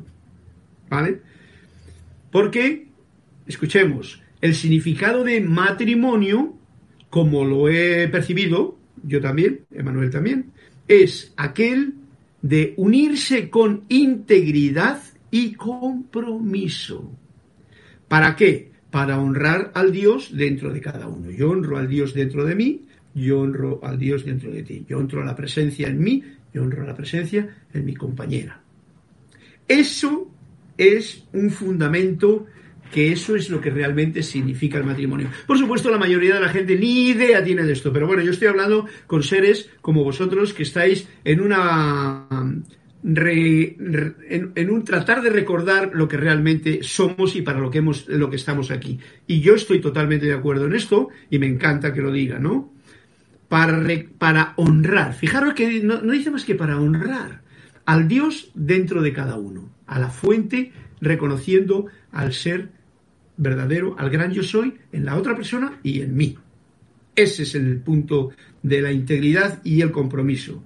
[0.90, 1.22] ¿Vale?
[2.32, 2.88] Porque,
[3.48, 6.58] escuchemos, el significado de matrimonio,
[7.10, 10.52] como lo he percibido, yo también, Emanuel también,
[10.88, 11.96] es aquel
[12.42, 17.12] de unirse con integridad y compromiso.
[18.08, 18.72] ¿Para qué?
[18.96, 21.30] Para honrar al Dios dentro de cada uno.
[21.30, 25.00] Yo honro al Dios dentro de mí yo honro al Dios dentro de ti, yo
[25.00, 26.22] honro la presencia en mí,
[26.54, 28.62] yo honro la presencia en mi compañera.
[29.68, 30.30] Eso
[30.78, 32.46] es un fundamento
[32.92, 35.30] que eso es lo que realmente significa el matrimonio.
[35.48, 38.32] Por supuesto, la mayoría de la gente ni idea tiene de esto, pero bueno, yo
[38.32, 42.28] estoy hablando con seres como vosotros que estáis en una...
[43.06, 48.30] en, un tratar de recordar lo que realmente somos y para lo que, hemos, lo
[48.30, 49.00] que estamos aquí.
[49.28, 52.76] Y yo estoy totalmente de acuerdo en esto y me encanta que lo diga, ¿no?
[53.48, 53.84] para,
[54.18, 55.14] para honrar.
[55.14, 57.42] Fijaros que no, no dice más que para honrar
[57.86, 62.70] al Dios dentro de cada uno, a la fuente, reconociendo al ser
[63.38, 66.38] verdadero, al gran yo soy en la otra persona y en mí.
[67.16, 68.32] Ese es el punto
[68.64, 70.64] de la integridad y el compromiso.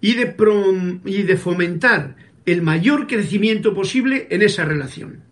[0.00, 5.24] Y de, fomentar el mayor crecimiento posible en esa relación.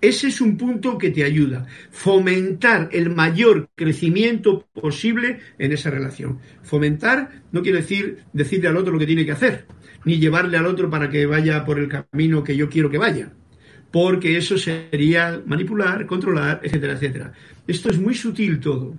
[0.00, 1.66] Ese es un punto que te ayuda.
[1.90, 6.38] Fomentar el mayor crecimiento posible en esa relación.
[6.62, 9.66] Fomentar no quiere decir decirle al otro lo que tiene que hacer,
[10.04, 13.32] ni llevarle al otro para que vaya por el camino que yo quiero que vaya.
[13.90, 17.32] Porque eso sería manipular, controlar, etcétera, etcétera.
[17.66, 18.94] Esto es muy sutil todo.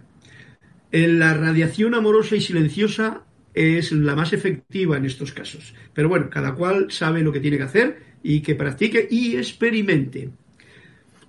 [0.92, 3.24] La radiación amorosa y silenciosa
[3.60, 5.76] es la más efectiva en estos casos.
[5.94, 10.30] Pero bueno, cada cual sabe lo que tiene que hacer y que practique y experimente.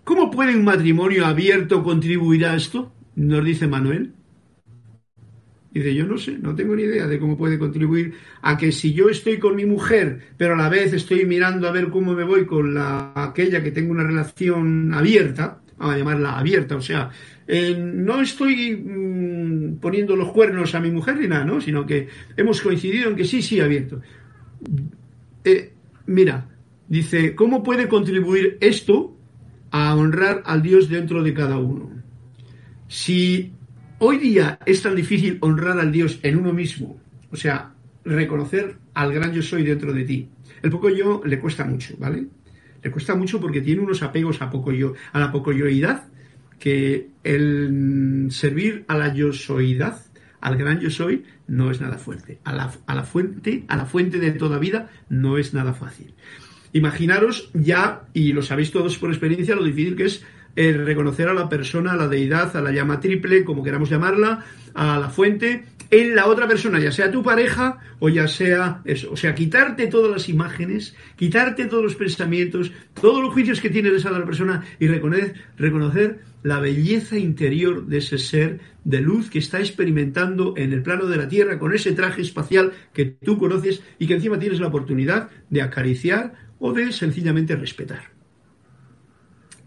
[0.04, 2.92] ¿Cómo puede un matrimonio abierto contribuir a esto?
[3.16, 4.12] Nos dice Manuel.
[5.72, 8.92] Dice, yo no sé, no tengo ni idea de cómo puede contribuir a que si
[8.92, 12.24] yo estoy con mi mujer, pero a la vez estoy mirando a ver cómo me
[12.24, 17.10] voy con la aquella que tengo una relación abierta, vamos a llamarla abierta, o sea,
[17.52, 21.60] eh, no estoy mm, poniendo los cuernos a mi mujer ni nada, ¿no?
[21.60, 24.00] Sino que hemos coincidido en que sí, sí, abierto.
[25.42, 25.72] Eh,
[26.06, 26.46] mira,
[26.86, 29.16] dice, ¿cómo puede contribuir esto
[29.72, 31.90] a honrar al Dios dentro de cada uno?
[32.86, 33.50] Si
[33.98, 37.00] hoy día es tan difícil honrar al Dios en uno mismo,
[37.32, 37.74] o sea,
[38.04, 40.28] reconocer al gran yo soy dentro de ti,
[40.62, 42.28] el poco yo le cuesta mucho, ¿vale?
[42.80, 46.09] Le cuesta mucho porque tiene unos apegos a poco yo, a la poco yoidad,
[46.60, 50.00] que el servir a la yo soidad,
[50.40, 52.38] al gran yo soy, no es nada fuerte.
[52.44, 56.14] A la, a la fuente, a la fuente de toda vida, no es nada fácil.
[56.72, 60.22] Imaginaros ya, y lo sabéis todos por experiencia, lo difícil que es
[60.54, 64.44] eh, reconocer a la persona, a la deidad, a la llama triple, como queramos llamarla,
[64.74, 69.10] a la fuente, en la otra persona, ya sea tu pareja o ya sea eso.
[69.12, 72.70] O sea, quitarte todas las imágenes, quitarte todos los pensamientos,
[73.00, 77.86] todos los juicios que tiene de esa otra persona y reconocer, reconocer la belleza interior
[77.86, 81.74] de ese ser de luz que está experimentando en el plano de la Tierra con
[81.74, 86.72] ese traje espacial que tú conoces y que encima tienes la oportunidad de acariciar o
[86.72, 88.12] de sencillamente respetar.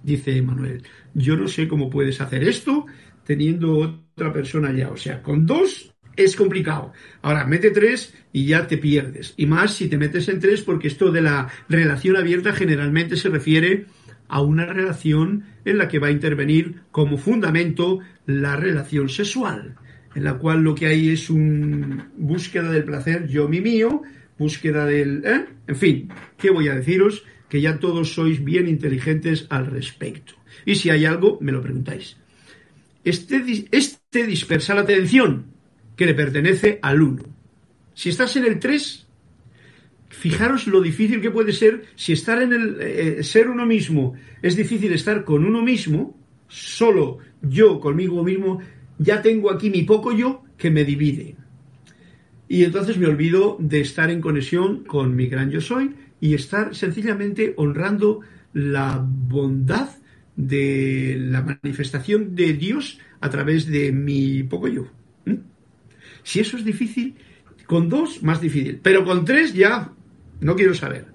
[0.01, 2.85] Dice Manuel, yo no sé cómo puedes hacer esto
[3.25, 4.89] teniendo otra persona ya.
[4.89, 6.93] O sea, con dos es complicado.
[7.21, 9.33] Ahora, mete tres y ya te pierdes.
[9.37, 13.29] Y más si te metes en tres porque esto de la relación abierta generalmente se
[13.29, 13.85] refiere
[14.27, 19.75] a una relación en la que va a intervenir como fundamento la relación sexual,
[20.15, 24.01] en la cual lo que hay es una búsqueda del placer yo mi mío,
[24.37, 25.23] búsqueda del...
[25.25, 25.45] ¿eh?
[25.67, 27.23] En fin, ¿qué voy a deciros?
[27.49, 30.33] Que ya todos sois bien inteligentes al respecto.
[30.65, 32.17] Y si hay algo, me lo preguntáis.
[33.03, 35.52] Este, este dispersa la atención
[35.95, 37.23] que le pertenece al uno.
[37.93, 39.07] Si estás en el 3,
[40.09, 44.55] fijaros lo difícil que puede ser si estar en el eh, ser uno mismo es
[44.55, 46.17] difícil estar con uno mismo,
[46.47, 48.59] solo yo conmigo mismo,
[48.97, 51.35] ya tengo aquí mi poco yo que me divide.
[52.47, 56.75] Y entonces me olvido de estar en conexión con mi gran yo soy y estar
[56.75, 58.21] sencillamente honrando
[58.53, 59.89] la bondad
[60.35, 64.87] de la manifestación de Dios a través de mi poco yo.
[65.25, 65.33] ¿Mm?
[66.23, 67.15] Si eso es difícil,
[67.65, 69.91] con dos más difícil, pero con tres ya
[70.41, 71.05] no quiero saber.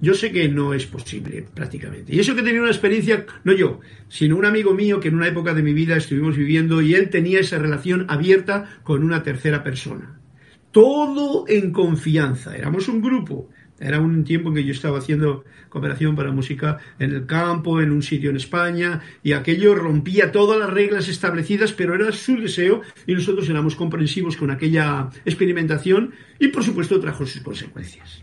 [0.00, 2.12] Yo sé que no es posible prácticamente.
[2.12, 5.28] Y eso que tenía una experiencia, no yo, sino un amigo mío que en una
[5.28, 9.62] época de mi vida estuvimos viviendo y él tenía esa relación abierta con una tercera
[9.62, 10.18] persona.
[10.72, 12.56] Todo en confianza.
[12.56, 13.48] Éramos un grupo.
[13.82, 17.90] Era un tiempo en que yo estaba haciendo cooperación para música en el campo, en
[17.90, 22.82] un sitio en España, y aquello rompía todas las reglas establecidas, pero era su deseo
[23.06, 28.22] y nosotros éramos comprensivos con aquella experimentación y por supuesto trajo sus consecuencias.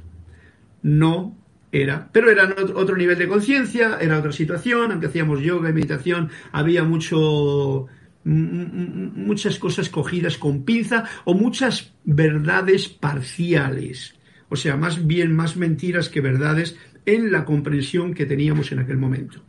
[0.82, 1.38] No
[1.72, 6.30] era, pero era otro nivel de conciencia, era otra situación, aunque hacíamos yoga y meditación,
[6.52, 7.88] había mucho
[8.24, 14.19] muchas cosas cogidas con pinza o muchas verdades parciales,
[14.50, 18.98] o sea, más bien más mentiras que verdades en la comprensión que teníamos en aquel
[18.98, 19.44] momento.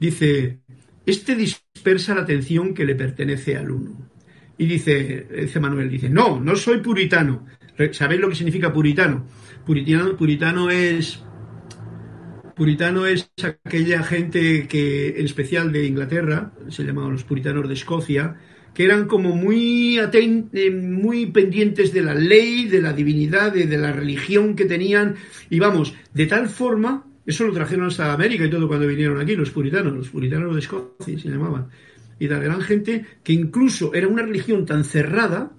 [0.00, 0.60] Dice,
[1.06, 4.10] este dispersa la atención que le pertenece al uno.
[4.56, 7.46] Y dice, dice Manuel, dice, no, no soy puritano.
[7.92, 9.24] ¿Sabéis lo que significa puritano?
[9.64, 11.22] Puritano, puritano es
[12.58, 18.36] puritano es aquella gente que, en especial de Inglaterra, se llamaban los puritanos de Escocia,
[18.78, 23.90] que eran como muy, eh, muy pendientes de la ley, de la divinidad, de, la
[23.90, 25.16] religión que tenían,
[25.50, 29.34] y vamos, de tal forma, eso lo trajeron hasta América y todo cuando vinieron aquí,
[29.34, 31.66] los puritanos, los puritanos de Escocia se llamaban,
[32.20, 35.50] y la gran gente que incluso era una religión tan cerrada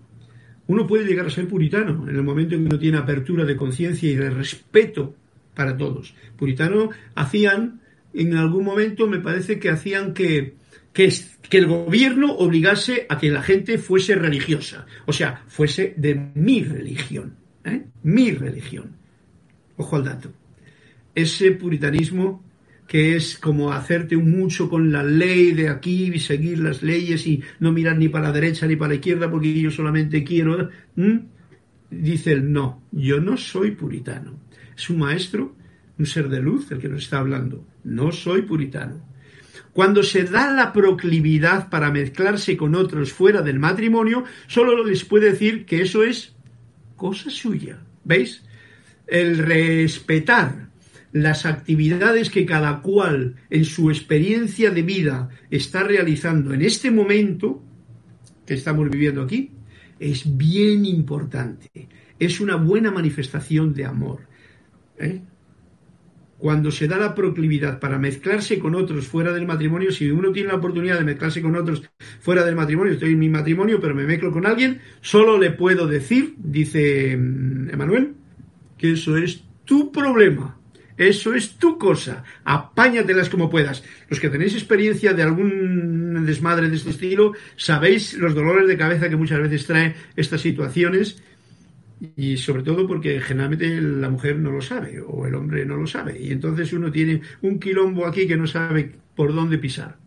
[0.68, 3.58] uno puede llegar a ser puritano en el momento en que uno tiene apertura de
[3.58, 5.14] conciencia y de respeto
[5.56, 6.16] para todos.
[6.38, 7.82] Puritano hacían,
[8.14, 10.54] en algún momento me parece que hacían que,
[10.94, 11.12] que,
[11.50, 16.64] que el gobierno obligase a que la gente fuese religiosa, o sea, fuese de mi
[16.64, 17.84] religión, ¿eh?
[18.04, 18.98] mi religión.
[19.78, 20.32] Ojo al dato.
[21.16, 22.44] Ese puritanismo
[22.90, 27.42] que es como hacerte mucho con la ley de aquí y seguir las leyes y
[27.60, 30.70] no mirar ni para la derecha ni para la izquierda porque yo solamente quiero.
[31.92, 34.40] Dice él, no, yo no soy puritano.
[34.76, 35.56] Es un maestro,
[36.00, 37.64] un ser de luz el que nos está hablando.
[37.84, 39.09] No soy puritano.
[39.74, 45.32] Cuando se da la proclividad para mezclarse con otros fuera del matrimonio, solo les puede
[45.32, 46.34] decir que eso es
[46.96, 47.80] cosa suya.
[48.04, 48.44] ¿Veis?
[49.08, 50.70] El respetar
[51.12, 57.64] las actividades que cada cual en su experiencia de vida está realizando en este momento
[58.46, 59.52] que estamos viviendo aquí
[60.00, 61.88] es bien importante.
[62.20, 64.22] Es una buena manifestación de amor.
[64.98, 65.22] ¿eh?
[66.40, 70.48] Cuando se da la proclividad para mezclarse con otros fuera del matrimonio, si uno tiene
[70.48, 71.84] la oportunidad de mezclarse con otros
[72.22, 75.86] fuera del matrimonio, estoy en mi matrimonio, pero me mezclo con alguien, solo le puedo
[75.86, 78.14] decir, dice mm, Emanuel,
[78.78, 80.56] que eso es tu problema.
[80.96, 82.24] Eso es tu cosa.
[82.44, 83.84] Apáñatelas como puedas.
[84.10, 89.10] Los que tenéis experiencia de algún desmadre de este estilo, sabéis los dolores de cabeza
[89.10, 91.22] que muchas veces trae estas situaciones
[92.16, 95.86] y sobre todo porque generalmente la mujer no lo sabe o el hombre no lo
[95.86, 99.98] sabe y entonces uno tiene un quilombo aquí que no sabe por dónde pisar.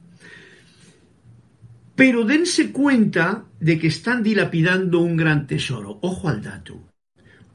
[1.94, 5.98] Pero dense cuenta de que están dilapidando un gran tesoro.
[6.00, 6.82] Ojo al dato.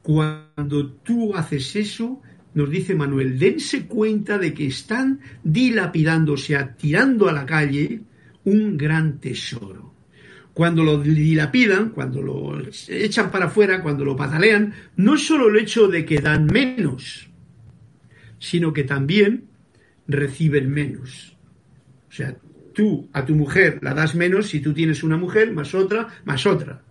[0.00, 2.22] Cuando tú haces eso,
[2.54, 8.02] nos dice Manuel, dense cuenta de que están dilapidando, o sea, tirando a la calle
[8.44, 9.87] un gran tesoro.
[10.58, 15.56] Cuando lo dilapidan, cuando lo echan para afuera, cuando lo patalean, no es solo el
[15.56, 17.30] hecho de que dan menos,
[18.40, 19.44] sino que también
[20.08, 21.36] reciben menos.
[22.08, 22.36] O sea,
[22.74, 26.44] tú a tu mujer la das menos si tú tienes una mujer, más otra, más
[26.44, 26.82] otra.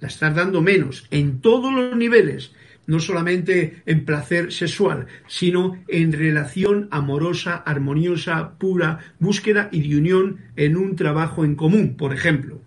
[0.00, 2.52] La estás dando menos en todos los niveles,
[2.86, 10.40] no solamente en placer sexual, sino en relación amorosa, armoniosa, pura, búsqueda y de unión
[10.56, 12.60] en un trabajo en común, por ejemplo,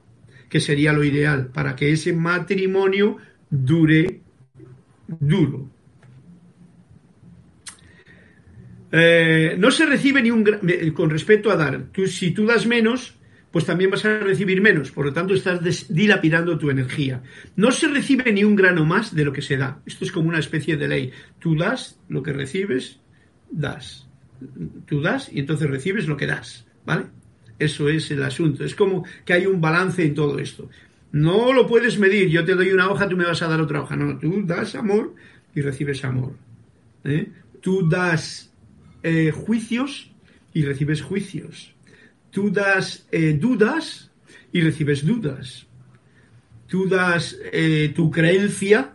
[0.49, 3.17] que sería lo ideal para que ese matrimonio
[3.49, 4.21] dure
[5.07, 5.69] duro.
[8.91, 10.43] Eh, no se recibe ni un
[10.93, 11.87] con respecto a dar.
[11.91, 13.17] Tú, si tú das menos,
[13.51, 14.91] pues también vas a recibir menos.
[14.91, 17.21] Por lo tanto, estás dilapidando tu energía.
[17.55, 19.81] No se recibe ni un grano más de lo que se da.
[19.85, 21.11] Esto es como una especie de ley.
[21.39, 22.99] Tú das lo que recibes,
[23.49, 24.07] das.
[24.85, 26.65] Tú das y entonces recibes lo que das.
[26.85, 27.05] ¿Vale?
[27.59, 28.63] Eso es el asunto.
[28.63, 30.69] Es como que hay un balance en todo esto.
[31.11, 32.29] No lo puedes medir.
[32.29, 33.95] Yo te doy una hoja, tú me vas a dar otra hoja.
[33.95, 35.15] No, tú das amor
[35.55, 36.33] y recibes amor.
[37.03, 37.31] ¿eh?
[37.61, 38.53] Tú das
[39.03, 40.11] eh, juicios
[40.53, 41.73] y recibes juicios.
[42.31, 44.11] Tú das eh, dudas
[44.51, 45.65] y recibes dudas.
[46.67, 47.37] Tú das
[47.95, 48.93] tu creencia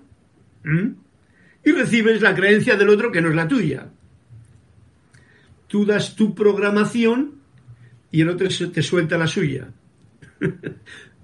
[1.64, 3.90] y recibes la creencia del otro que no es la tuya.
[5.68, 7.41] Tú das tu programación
[8.12, 9.68] y el otro te suelta la suya.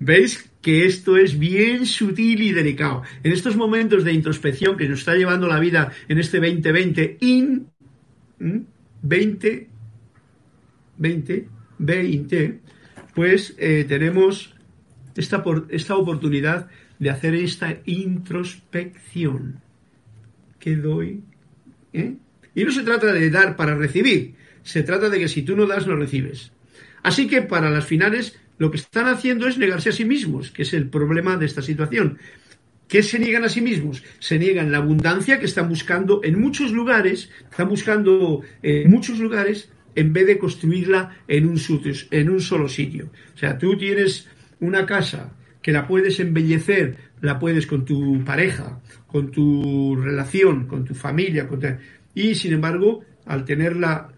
[0.01, 3.03] ¿Veis que esto es bien sutil y delicado?
[3.22, 7.66] En estos momentos de introspección que nos está llevando la vida en este 2020, in
[9.03, 9.68] 20,
[10.97, 12.61] 20, 20,
[13.14, 14.55] pues eh, tenemos
[15.16, 16.68] esta, esta oportunidad
[16.99, 19.61] de hacer esta introspección
[20.59, 21.22] que doy.
[21.93, 22.16] ¿eh?
[22.55, 25.66] Y no se trata de dar para recibir, se trata de que si tú no
[25.66, 26.53] das, no recibes.
[27.03, 30.62] Así que para las finales lo que están haciendo es negarse a sí mismos, que
[30.62, 32.18] es el problema de esta situación.
[32.88, 34.03] ¿Qué se niegan a sí mismos?
[34.18, 39.70] Se niegan la abundancia que están buscando en muchos lugares, están buscando en muchos lugares
[39.94, 41.61] en vez de construirla en un,
[42.11, 43.11] en un solo sitio.
[43.34, 44.28] O sea, tú tienes
[44.61, 50.84] una casa que la puedes embellecer, la puedes con tu pareja, con tu relación, con
[50.84, 51.49] tu familia,
[52.14, 54.09] y sin embargo, al tenerla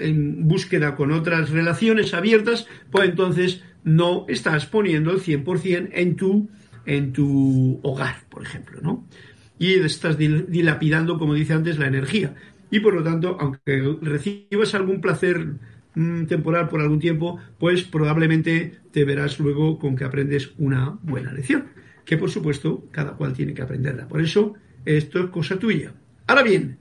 [0.00, 6.50] en búsqueda con otras relaciones abiertas, pues entonces no estás poniendo el 100% en tu,
[6.86, 9.06] en tu hogar, por ejemplo, ¿no?
[9.58, 12.34] Y estás dilapidando, como dice antes, la energía
[12.70, 15.54] y por lo tanto, aunque recibas algún placer
[15.94, 21.32] mm, temporal por algún tiempo, pues probablemente te verás luego con que aprendes una buena
[21.32, 21.66] lección,
[22.04, 24.06] que por supuesto cada cual tiene que aprenderla.
[24.06, 24.54] Por eso,
[24.84, 25.92] esto es cosa tuya.
[26.26, 26.78] Ahora bien,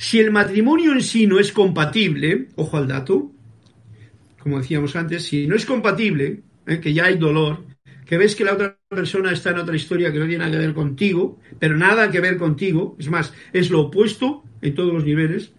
[0.00, 3.32] si el matrimonio en sí no es compatible, ojo al dato,
[4.38, 7.66] como decíamos antes, si no es compatible, eh, que ya hay dolor,
[8.06, 10.66] que ves que la otra persona está en otra historia que no tiene nada que
[10.66, 15.04] ver contigo, pero nada que ver contigo, es más, es lo opuesto en todos los
[15.04, 15.52] niveles,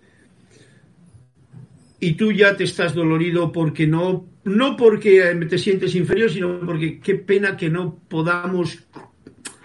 [1.99, 6.99] y tú ya te estás dolorido porque no, no porque te sientes inferior, sino porque
[6.99, 8.79] qué pena que no podamos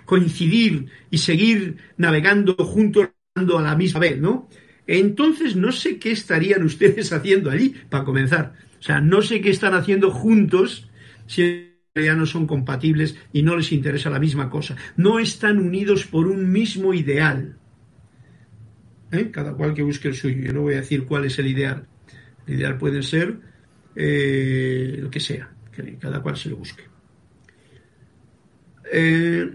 [0.04, 4.50] coincidir y seguir navegando juntos a la misma vez, ¿no?
[4.86, 8.54] Entonces no sé qué estarían ustedes haciendo allí, para comenzar.
[8.78, 10.88] O sea, no sé qué están haciendo juntos
[11.26, 14.76] si ya no son compatibles y no les interesa la misma cosa.
[14.96, 17.56] No están unidos por un mismo ideal.
[19.12, 19.30] ¿Eh?
[19.30, 20.42] Cada cual que busque el suyo.
[20.42, 21.86] Yo no voy a decir cuál es el ideal.
[22.46, 23.38] El ideal puede ser
[23.94, 26.82] eh, lo que sea, que cada cual se lo busque.
[28.92, 29.50] Eh,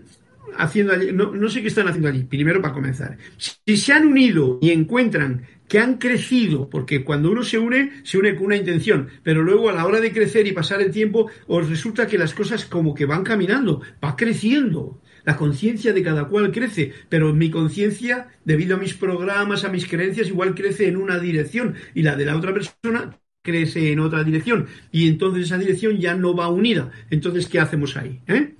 [0.57, 1.11] haciendo allí?
[1.11, 3.17] No, no sé qué están haciendo allí, primero para comenzar.
[3.37, 8.17] Si se han unido y encuentran que han crecido, porque cuando uno se une, se
[8.17, 11.31] une con una intención, pero luego a la hora de crecer y pasar el tiempo,
[11.47, 15.01] os resulta que las cosas como que van caminando, va creciendo.
[15.23, 19.87] La conciencia de cada cual crece, pero mi conciencia, debido a mis programas, a mis
[19.87, 24.23] creencias, igual crece en una dirección y la de la otra persona crece en otra
[24.23, 26.91] dirección y entonces esa dirección ya no va unida.
[27.09, 28.19] Entonces, ¿qué hacemos ahí?
[28.27, 28.55] ¿Eh?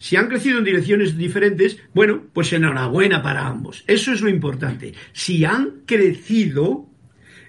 [0.00, 3.84] Si han crecido en direcciones diferentes, bueno, pues enhorabuena para ambos.
[3.86, 4.94] Eso es lo importante.
[5.12, 6.88] Si han crecido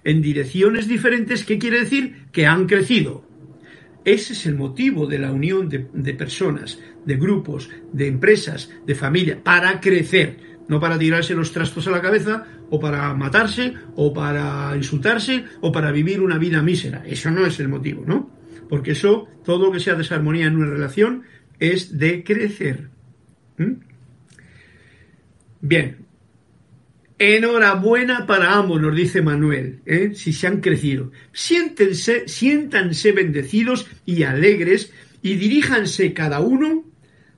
[0.03, 2.25] en direcciones diferentes, ¿qué quiere decir?
[2.33, 3.25] Que han crecido.
[4.03, 9.41] Ese es el motivo de la unión de, personas, de grupos, de empresas, de familia,
[9.41, 10.35] para crecer,
[10.67, 15.71] no para tirarse los trastos a la cabeza, o para matarse, o para insultarse, o
[15.71, 17.01] para vivir una vida mísera.
[17.07, 18.29] Eso no es el motivo, ¿no?
[18.67, 21.23] Porque eso, todo lo que sea desarmonía en una relación,
[21.61, 22.89] es de crecer.
[23.57, 23.73] ¿Mm?
[25.61, 25.97] Bien.
[27.19, 30.11] Enhorabuena para ambos, nos dice Manuel, ¿eh?
[30.15, 31.11] si se han crecido.
[31.31, 34.91] Siéntanse bendecidos y alegres
[35.21, 36.83] y diríjanse cada uno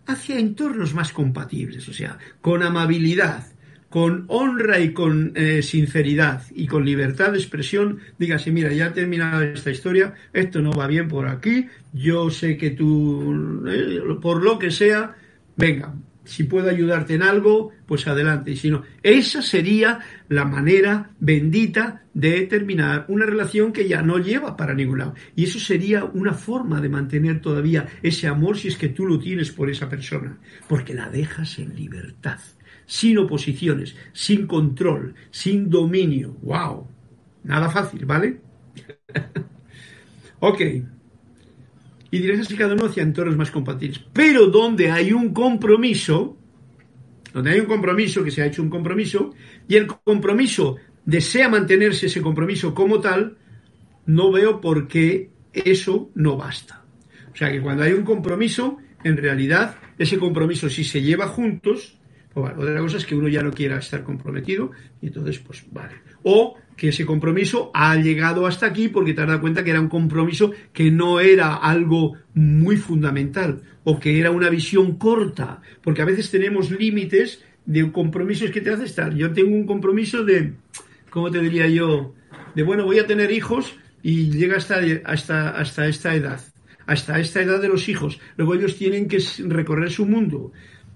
[0.05, 3.52] hacia entornos más compatibles, o sea, con amabilidad,
[3.93, 8.91] con honra y con eh, sinceridad y con libertad de expresión, dígase, mira, ya ha
[8.91, 14.43] terminado esta historia, esto no va bien por aquí, yo sé que tú, eh, por
[14.43, 15.15] lo que sea,
[15.55, 15.93] venga,
[16.25, 18.49] si puedo ayudarte en algo, pues adelante.
[18.49, 24.17] Y si no, esa sería la manera bendita de terminar una relación que ya no
[24.17, 25.13] lleva para ningún lado.
[25.35, 29.19] Y eso sería una forma de mantener todavía ese amor si es que tú lo
[29.19, 30.35] tienes por esa persona,
[30.67, 32.39] porque la dejas en libertad,
[32.85, 36.35] sin oposiciones, sin control, sin dominio.
[36.41, 36.87] ¡Wow!
[37.43, 38.39] Nada fácil, ¿vale?
[40.39, 40.61] ok
[42.13, 43.99] y dirás cada uno hacia entornos más compatibles.
[44.13, 46.37] Pero donde hay un compromiso,
[47.33, 49.33] donde hay un compromiso, que se ha hecho un compromiso,
[49.67, 53.35] y el compromiso desea mantenerse ese compromiso como tal,
[54.05, 56.85] no veo por qué eso no basta.
[57.33, 61.97] O sea que cuando hay un compromiso, en realidad, ese compromiso si se lleva juntos,
[62.33, 64.71] pues vale, otra cosa es que uno ya no quiera estar comprometido,
[65.01, 65.93] y entonces, pues vale.
[66.23, 69.81] O que ese compromiso ha llegado hasta aquí porque te has dado cuenta que era
[69.81, 76.01] un compromiso que no era algo muy fundamental o que era una visión corta, porque
[76.01, 79.13] a veces tenemos límites de compromisos que te hace estar.
[79.13, 80.53] Yo tengo un compromiso de,
[81.09, 82.13] ¿cómo te diría yo?
[82.55, 86.41] De, bueno, voy a tener hijos y llega hasta, hasta, hasta esta edad,
[86.85, 88.19] hasta esta edad de los hijos.
[88.37, 90.51] Luego ellos tienen que recorrer su mundo.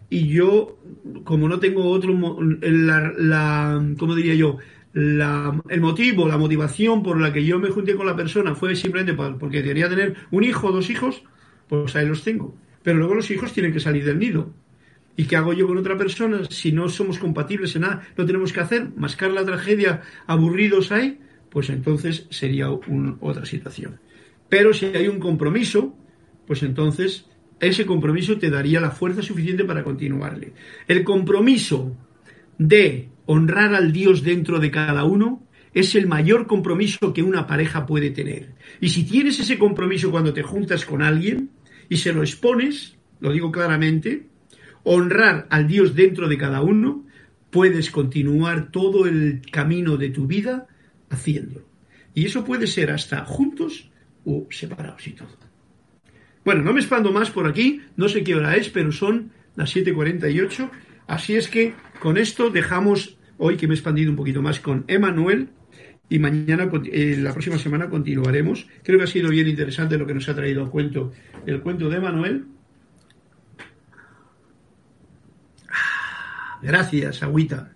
[0.09, 0.77] Y yo,
[1.23, 2.17] como no tengo otro,
[2.61, 4.57] la, la ¿cómo diría yo?
[4.93, 9.13] el motivo, la motivación por la que yo me junté con la persona fue simplemente
[9.39, 11.23] porque quería tener un hijo o dos hijos,
[11.67, 12.55] pues ahí los tengo.
[12.81, 14.53] Pero luego los hijos tienen que salir del nido.
[15.15, 18.03] ¿Y qué hago yo con otra persona si no somos compatibles en nada?
[18.17, 18.89] ¿No tenemos que hacer?
[18.95, 21.19] ¿Mascar la tragedia aburridos ahí?
[21.49, 23.99] Pues entonces sería otra situación.
[24.49, 25.95] Pero si hay un compromiso,
[26.45, 27.25] pues entonces
[27.59, 30.53] ese compromiso te daría la fuerza suficiente para continuarle.
[30.87, 31.95] El compromiso
[32.57, 35.43] de honrar al Dios dentro de cada uno
[35.73, 38.55] es el mayor compromiso que una pareja puede tener.
[38.79, 41.51] Y si tienes ese compromiso cuando te juntas con alguien
[41.89, 44.27] y se lo expones, lo digo claramente,
[44.83, 47.05] honrar al Dios dentro de cada uno,
[47.49, 50.67] puedes continuar todo el camino de tu vida
[51.09, 51.65] haciéndolo.
[52.13, 53.91] Y eso puede ser hasta juntos
[54.25, 55.46] o separados y todo.
[56.47, 59.75] Bueno, no me expando más por aquí, no sé qué hora es, pero son las
[59.75, 60.69] 7.48,
[61.05, 64.85] así es que con esto dejamos hoy que me he expandido un poquito más con
[64.87, 65.49] Emanuel
[66.07, 68.65] y mañana, eh, la próxima semana continuaremos.
[68.81, 71.11] Creo que ha sido bien interesante lo que nos ha traído el cuento,
[71.45, 72.45] el cuento de Emanuel.
[75.69, 77.73] Ah, gracias, Agüita.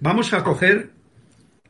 [0.00, 0.90] Vamos a coger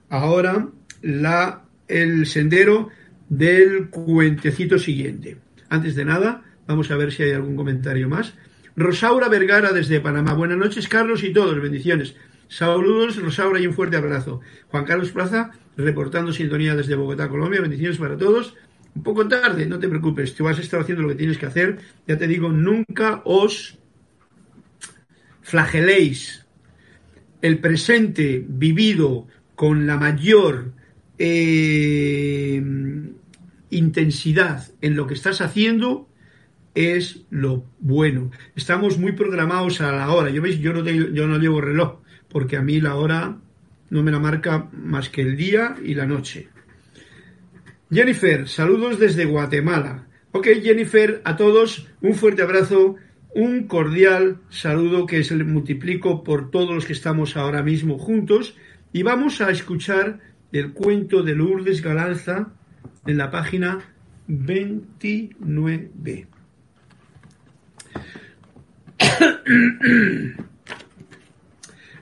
[0.09, 0.67] ahora
[1.03, 2.91] la, el sendero
[3.31, 5.39] del cuentecito siguiente.
[5.71, 8.35] Antes de nada, vamos a ver si hay algún comentario más.
[8.77, 10.35] Rosaura Vergara desde Panamá.
[10.35, 11.59] Buenas noches, Carlos y todos.
[11.61, 12.17] Bendiciones.
[12.49, 14.41] Saludos, Rosaura, y un fuerte abrazo.
[14.69, 17.61] Juan Carlos Plaza, reportando sintonía desde Bogotá, Colombia.
[17.61, 18.57] Bendiciones para todos.
[18.97, 20.35] Un poco tarde, no te preocupes.
[20.35, 21.79] Tú vas a estar haciendo lo que tienes que hacer.
[22.09, 23.79] Ya te digo, nunca os
[25.43, 26.45] flageléis.
[27.41, 30.73] El presente vivido con la mayor
[31.17, 32.61] eh,
[33.71, 36.09] intensidad en lo que estás haciendo
[36.75, 38.31] es lo bueno.
[38.55, 40.31] Estamos muy programados a la hora.
[40.31, 43.39] Yo veis, yo no, yo no llevo reloj, porque a mí la hora
[43.91, 46.49] no me la marca más que el día y la noche.
[47.91, 50.07] Jennifer, saludos desde Guatemala.
[50.33, 52.97] Ok, Jennifer, a todos un fuerte abrazo
[53.35, 58.57] un cordial saludo que se le multiplico por todos los que estamos ahora mismo juntos
[58.93, 60.19] y vamos a escuchar
[60.53, 62.55] el cuento de Lourdes Galanza
[63.07, 63.79] en la página
[64.27, 66.27] 29.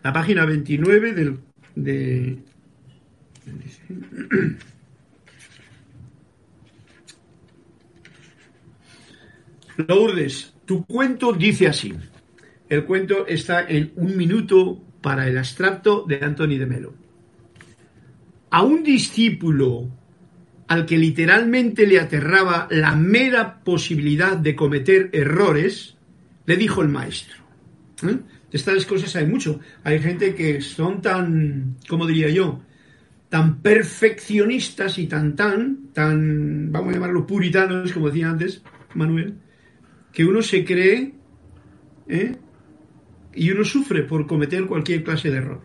[0.03, 1.39] La página 29 del,
[1.75, 2.39] de,
[9.77, 11.95] Lourdes, tu cuento dice así.
[12.69, 16.95] El cuento está en un minuto para el abstracto de Anthony de Melo.
[18.51, 19.89] A un discípulo
[20.69, 25.97] al que literalmente le aterraba la mera posibilidad de cometer errores,
[26.45, 27.39] le dijo el maestro.
[28.03, 28.19] ¿eh?
[28.51, 29.61] De estas cosas hay mucho.
[29.83, 32.63] Hay gente que son tan, ¿cómo diría yo?
[33.31, 38.63] Tan perfeccionistas y tan, tan, tan, vamos a llamarlo puritanos, como decía antes
[38.95, 39.35] Manuel,
[40.13, 41.15] que uno se cree
[42.09, 42.37] ¿eh?
[43.35, 45.63] y uno sufre por cometer cualquier clase de error.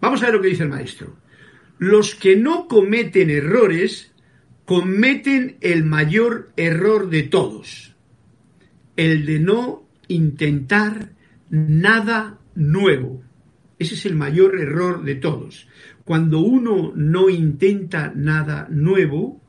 [0.00, 1.16] Vamos a ver lo que dice el maestro.
[1.78, 4.14] Los que no cometen errores
[4.66, 7.94] cometen el mayor error de todos,
[8.96, 11.12] el de no intentar
[11.48, 13.22] nada nuevo.
[13.78, 15.68] Ese es el mayor error de todos.
[16.04, 19.40] Cuando uno no intenta nada nuevo,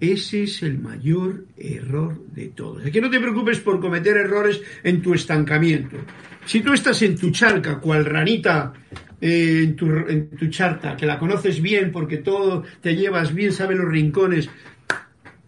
[0.00, 2.82] ese es el mayor error de todos.
[2.90, 5.96] Que no te preocupes por cometer errores en tu estancamiento.
[6.44, 8.72] Si tú estás en tu charca, cual ranita
[9.20, 13.52] eh, en, tu, en tu charca, que la conoces bien porque todo te llevas bien,
[13.52, 14.48] sabes los rincones,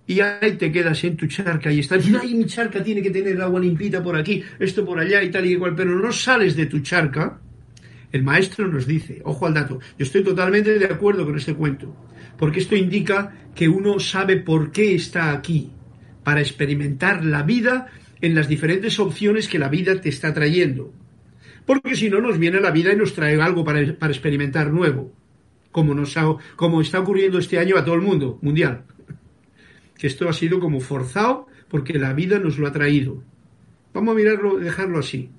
[0.07, 3.11] y ahí te quedas en tu charca y estás, y ay, mi charca tiene que
[3.11, 6.57] tener agua limpita por aquí, esto por allá y tal y igual, pero no sales
[6.57, 7.41] de tu charca,
[8.11, 11.97] el maestro nos dice, ojo al dato, yo estoy totalmente de acuerdo con este cuento,
[12.37, 15.70] porque esto indica que uno sabe por qué está aquí,
[16.25, 17.89] para experimentar la vida
[18.20, 20.93] en las diferentes opciones que la vida te está trayendo.
[21.67, 25.13] Porque si no, nos viene la vida y nos trae algo para, para experimentar nuevo,
[25.71, 26.25] como, nos ha,
[26.57, 28.85] como está ocurriendo este año a todo el mundo, mundial.
[29.97, 33.23] Que esto ha sido como forzado porque la vida nos lo ha traído.
[33.95, 35.31] Vamos a mirarlo, dejarlo así.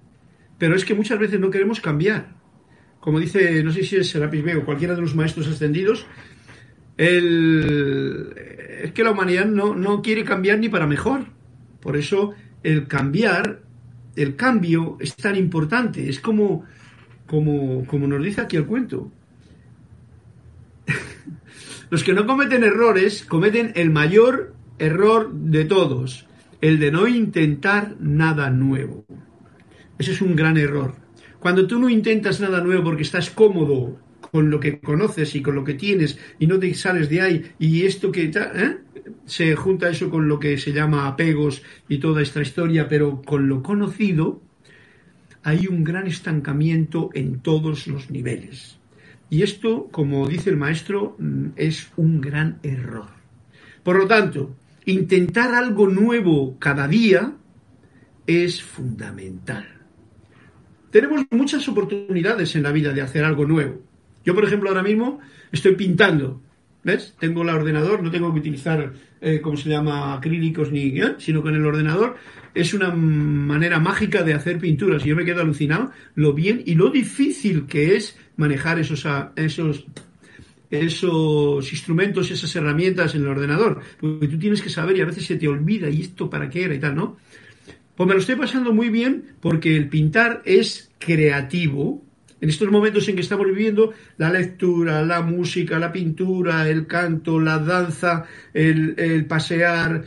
[0.57, 2.35] Pero es que muchas veces no queremos cambiar.
[2.99, 6.05] Como dice, no sé si es Serapis Bey o cualquiera de los maestros ascendidos,
[6.97, 8.33] el,
[8.83, 11.25] es que la humanidad no, no quiere cambiar ni para mejor.
[11.81, 13.62] Por eso el cambiar,
[14.15, 16.09] el cambio es tan importante.
[16.09, 16.65] Es como,
[17.27, 19.11] como, como nos dice aquí el cuento.
[21.89, 26.27] Los que no cometen errores cometen el mayor error de todos,
[26.61, 29.05] el de no intentar nada nuevo.
[29.97, 30.95] Ese es un gran error.
[31.39, 33.99] Cuando tú no intentas nada nuevo porque estás cómodo
[34.31, 37.51] con lo que conoces y con lo que tienes y no te sales de ahí
[37.59, 38.77] y esto que ¿eh?
[39.25, 43.47] Se junta eso con lo que se llama apegos y toda esta historia, pero con
[43.47, 44.41] lo conocido
[45.43, 48.79] hay un gran estancamiento en todos los niveles.
[49.29, 53.07] Y esto, como dice el maestro, mm, es un gran error.
[53.83, 57.35] Por lo tanto, intentar algo nuevo cada día
[58.25, 59.67] es fundamental.
[60.91, 63.81] Tenemos muchas oportunidades en la vida de hacer algo nuevo.
[64.23, 65.19] Yo, por ejemplo, ahora mismo
[65.51, 66.41] estoy pintando.
[66.83, 67.15] ¿Ves?
[67.19, 71.15] Tengo el ordenador, no tengo que utilizar, eh, ¿cómo se llama?, acrílicos ni, ¿eh?
[71.17, 72.17] sino con el ordenador.
[72.53, 75.03] Es una manera mágica de hacer pinturas.
[75.03, 79.85] Yo me quedo alucinado lo bien y lo difícil que es manejar esos, esos,
[80.69, 83.81] esos instrumentos, esas herramientas en el ordenador.
[83.99, 86.65] Porque tú tienes que saber y a veces se te olvida y esto para qué
[86.65, 87.17] era y tal, ¿no?
[87.95, 92.03] Pues me lo estoy pasando muy bien porque el pintar es creativo,
[92.43, 97.39] en estos momentos en que estamos viviendo, la lectura, la música, la pintura, el canto,
[97.39, 100.03] la danza, el, pasear,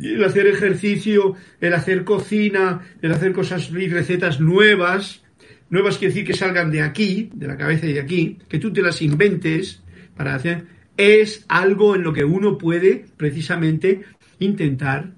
[0.00, 5.22] el hacer ejercicio, el hacer cocina, el hacer cosas y recetas nuevas,
[5.68, 8.72] nuevas quiere decir que salgan de aquí, de la cabeza y de aquí, que tú
[8.72, 9.82] te las inventes
[10.16, 10.64] para hacer,
[10.96, 14.04] es algo en lo que uno puede precisamente
[14.38, 15.12] intentar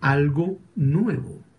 [0.00, 1.49] algo nuevo.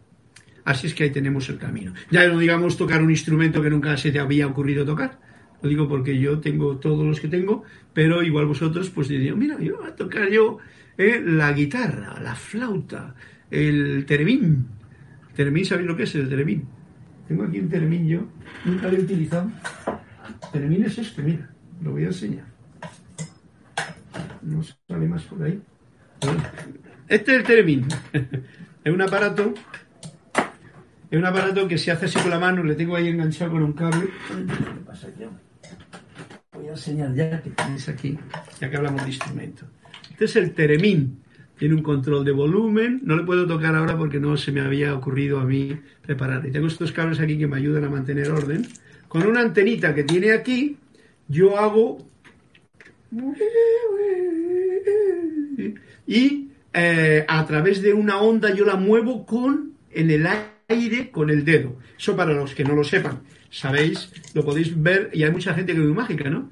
[0.63, 1.93] Así es que ahí tenemos el camino.
[2.09, 5.19] Ya no digamos tocar un instrumento que nunca se te había ocurrido tocar.
[5.61, 9.59] Lo digo porque yo tengo todos los que tengo, pero igual vosotros pues diréis, mira,
[9.59, 10.57] yo voy a tocar yo
[10.97, 13.15] eh, la guitarra, la flauta,
[13.49, 14.67] el teremín.
[15.35, 16.65] Teremín, ¿sabéis lo que es el teremín?
[17.27, 18.27] Tengo aquí un teremín yo,
[18.65, 19.51] nunca lo he utilizado.
[20.51, 21.49] Teremín es este, mira,
[21.81, 22.45] lo voy a enseñar.
[24.41, 25.61] No sale más por ahí.
[27.07, 27.85] Este es el teremín.
[28.83, 29.53] es un aparato
[31.11, 33.63] es un aparato que se hace así con la mano, le tengo ahí enganchado con
[33.63, 34.07] un cable.
[34.29, 35.25] ¿Qué pasa aquí?
[36.53, 38.17] Voy a enseñar ya que tenéis aquí,
[38.61, 39.65] ya que hablamos de instrumento.
[40.09, 41.21] Este es el teremín.
[41.59, 44.95] tiene un control de volumen, no le puedo tocar ahora porque no se me había
[44.95, 46.47] ocurrido a mí preparar.
[46.47, 48.65] Y tengo estos cables aquí que me ayudan a mantener orden.
[49.09, 50.77] Con una antenita que tiene aquí,
[51.27, 52.07] yo hago...
[56.07, 60.50] Y eh, a través de una onda yo la muevo con en el aire
[61.11, 61.77] con el dedo.
[61.97, 63.21] Eso para los que no lo sepan.
[63.49, 66.49] Sabéis, lo podéis ver y hay mucha gente que ve mágica, ¿no?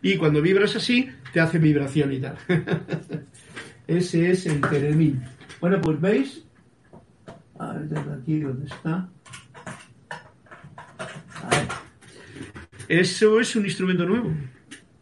[0.00, 2.36] y cuando vibras así, te hace vibración y tal.
[3.86, 5.22] Ese es el teremín.
[5.60, 6.44] Bueno, pues veis,
[7.58, 9.08] a ver, desde aquí, ¿dónde está?
[12.88, 14.32] Eso es un instrumento nuevo.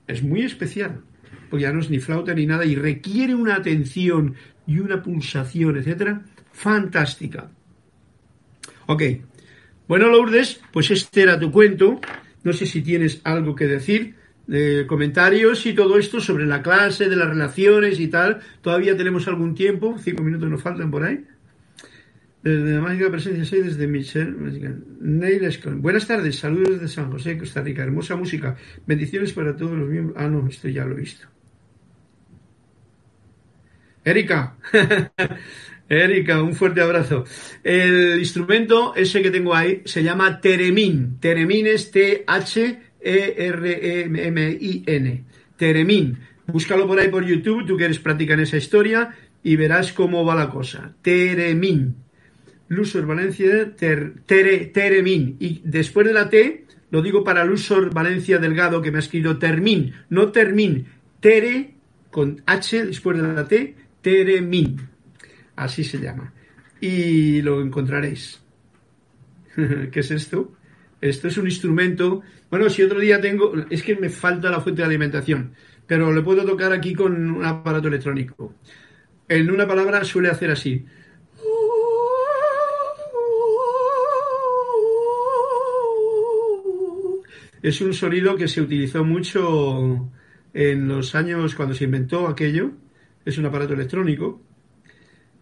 [0.06, 1.02] Es muy especial.
[1.50, 4.34] Porque ya no es ni flauta ni nada y requiere una atención
[4.66, 6.22] y una pulsación, etcétera,
[6.52, 7.50] fantástica.
[8.86, 9.02] Ok.
[9.88, 12.00] Bueno, Lourdes, pues este era tu cuento.
[12.42, 14.14] No sé si tienes algo que decir
[14.46, 18.40] de comentarios y todo esto sobre la clase, de las relaciones y tal.
[18.60, 21.24] Todavía tenemos algún tiempo, cinco minutos nos faltan por ahí.
[22.42, 24.32] Desde la mágica presencia soy desde Michelle.
[25.00, 27.82] Neil Buenas tardes, saludos desde San José, Costa Rica.
[27.82, 28.56] Hermosa música.
[28.86, 30.16] Bendiciones para todos los miembros.
[30.16, 31.26] Ah, no, esto ya lo he visto.
[34.06, 34.56] Erika.
[35.88, 37.24] Erika, un fuerte abrazo.
[37.64, 41.18] El instrumento ese que tengo ahí se llama Teremín.
[41.18, 43.64] Teremín es T-H e-R-E-M-I-N.
[45.56, 46.18] Teremín.
[46.46, 49.10] Búscalo por ahí por YouTube, tú quieres practicar esa historia
[49.42, 50.94] y verás cómo va la cosa.
[51.02, 51.96] Teremín.
[52.68, 55.36] Lusor Valencia, Teremín.
[55.40, 59.36] Y después de la T, lo digo para Lusor Valencia Delgado, que me ha escrito
[59.36, 60.86] Termín, no Termín.
[61.18, 61.74] Tere,
[62.10, 63.74] con H después de la T,
[64.06, 64.88] Teremín.
[65.56, 66.32] Así se llama.
[66.80, 68.40] Y lo encontraréis.
[69.56, 70.52] ¿Qué es esto?
[71.00, 72.22] Esto es un instrumento.
[72.48, 73.52] Bueno, si otro día tengo.
[73.68, 75.54] Es que me falta la fuente de alimentación.
[75.88, 78.54] Pero le puedo tocar aquí con un aparato electrónico.
[79.28, 80.86] En una palabra suele hacer así.
[87.60, 90.12] Es un sonido que se utilizó mucho
[90.54, 92.85] en los años cuando se inventó aquello.
[93.26, 94.40] Es un aparato electrónico.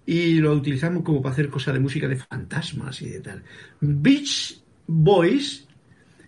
[0.06, 3.44] Y lo utilizamos como para hacer cosas de música de fantasmas y de tal.
[3.80, 5.68] Beach Boys,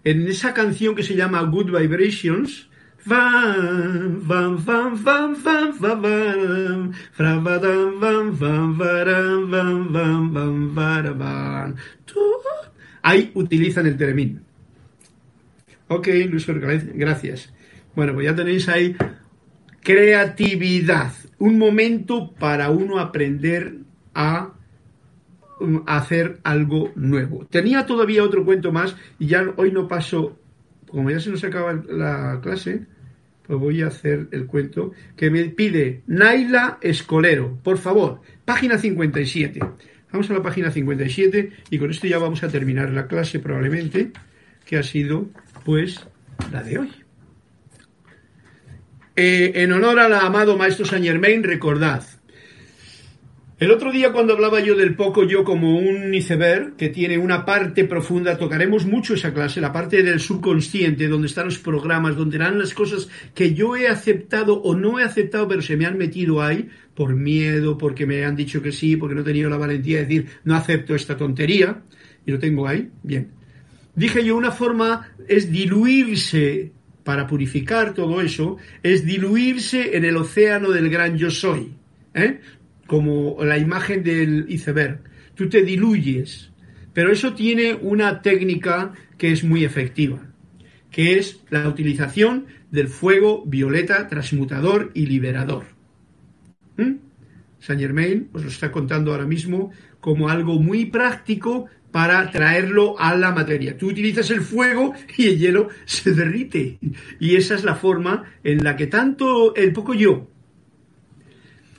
[0.04, 2.68] en esa canción que se llama Good Vibrations,
[13.02, 14.42] ahí utilizan el teremín.
[15.88, 16.46] Ok, Luis,
[16.94, 17.52] gracias.
[17.94, 18.96] Bueno, pues ya tenéis ahí
[19.82, 23.76] creatividad, un momento para uno aprender
[24.14, 24.52] a
[25.86, 27.46] hacer algo nuevo.
[27.46, 30.38] Tenía todavía otro cuento más y ya hoy no paso,
[30.88, 32.86] como ya se nos acaba la clase,
[33.46, 37.58] pues voy a hacer el cuento que me pide Naila Escolero.
[37.62, 39.60] Por favor, página 57.
[40.12, 44.12] Vamos a la página 57 y con esto ya vamos a terminar la clase probablemente,
[44.64, 45.28] que ha sido
[45.64, 46.06] pues
[46.52, 47.05] la de hoy.
[49.18, 52.04] Eh, en honor al amado maestro Saint Germain, recordad,
[53.58, 57.46] el otro día cuando hablaba yo del poco yo como un iceberg que tiene una
[57.46, 62.36] parte profunda, tocaremos mucho esa clase, la parte del subconsciente, donde están los programas, donde
[62.36, 65.96] eran las cosas que yo he aceptado o no he aceptado, pero se me han
[65.96, 69.56] metido ahí por miedo, porque me han dicho que sí, porque no he tenido la
[69.56, 71.84] valentía de decir no acepto esta tontería,
[72.26, 73.30] y lo tengo ahí, bien.
[73.94, 76.75] Dije yo, una forma es diluirse
[77.06, 81.72] para purificar todo eso, es diluirse en el océano del gran yo soy.
[82.12, 82.40] ¿Eh?
[82.86, 85.00] como la imagen del iceberg.
[85.34, 86.50] Tú te diluyes,
[86.92, 90.20] pero eso tiene una técnica que es muy efectiva,
[90.90, 95.64] que es la utilización del fuego violeta transmutador y liberador.
[96.76, 96.94] ¿Mm?
[97.58, 103.16] Saint Germain os lo está contando ahora mismo como algo muy práctico para traerlo a
[103.16, 103.78] la materia.
[103.78, 106.78] Tú utilizas el fuego y el hielo se derrite.
[107.18, 110.28] Y esa es la forma en la que tanto el poco yo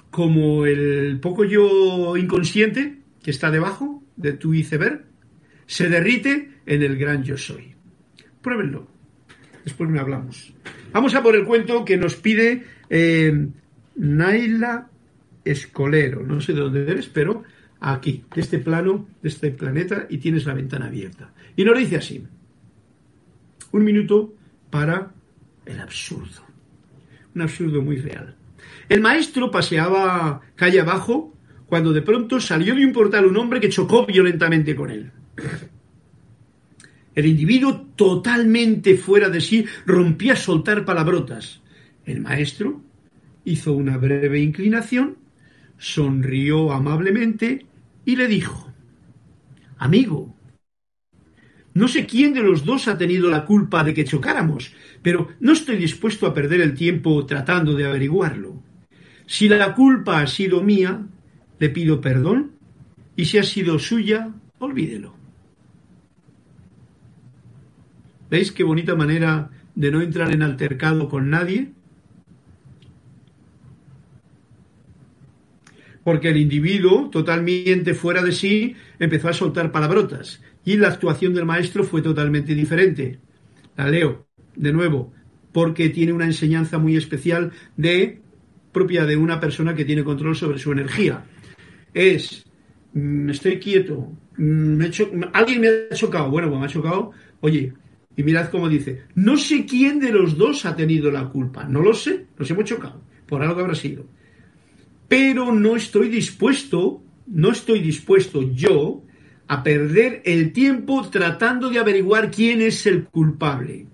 [0.09, 5.05] como el poco yo inconsciente que está debajo de tu iceberg
[5.68, 7.76] se derrite en el gran yo soy.
[8.41, 8.88] Pruébenlo.
[9.63, 10.51] Después me hablamos.
[10.93, 13.49] Vamos a por el cuento que nos pide eh,
[13.97, 14.89] Naila
[15.45, 16.24] Escolero.
[16.24, 17.43] No sé de dónde eres, pero
[17.80, 21.32] aquí, de este plano, de este planeta, y tienes la ventana abierta.
[21.56, 22.24] Y nos dice así.
[23.72, 24.34] Un minuto
[24.70, 25.12] para
[25.66, 26.44] el absurdo.
[27.36, 28.36] Un absurdo muy real.
[28.90, 31.34] El maestro paseaba calle abajo
[31.68, 35.12] cuando de pronto salió de un portal un hombre que chocó violentamente con él.
[37.14, 41.62] El individuo totalmente fuera de sí rompía a soltar palabrotas.
[42.06, 42.82] El maestro
[43.44, 45.18] hizo una breve inclinación,
[45.78, 47.66] sonrió amablemente
[48.06, 48.72] y le dijo,
[49.78, 50.36] Amigo,
[51.74, 54.74] no sé quién de los dos ha tenido la culpa de que chocáramos,
[55.04, 58.64] pero no estoy dispuesto a perder el tiempo tratando de averiguarlo.
[59.28, 61.06] Si la culpa ha sido mía,
[61.60, 62.54] le pido perdón,
[63.16, 65.14] y si ha sido suya, olvídelo.
[68.30, 71.74] ¿Veis qué bonita manera de no entrar en altercado con nadie?
[76.08, 81.43] Porque el individuo, totalmente fuera de sí, empezó a soltar palabrotas y la actuación del
[81.43, 83.20] maestro fue totalmente diferente.
[83.76, 85.12] La leo de nuevo,
[85.51, 88.22] porque tiene una enseñanza muy especial de
[88.72, 91.26] propia de una persona que tiene control sobre su energía.
[91.93, 92.45] Es,
[92.93, 94.82] mm, estoy quieto, mm,
[95.34, 97.74] alguien me ha chocado, bueno, pues me ha chocado, oye,
[98.16, 101.82] y mirad cómo dice, no sé quién de los dos ha tenido la culpa, no
[101.82, 104.05] lo sé, nos hemos chocado, por algo habrá sido.
[105.08, 109.03] Pero no estoy dispuesto, no estoy dispuesto yo
[109.47, 113.88] a perder el tiempo tratando de averiguar quién es el culpable.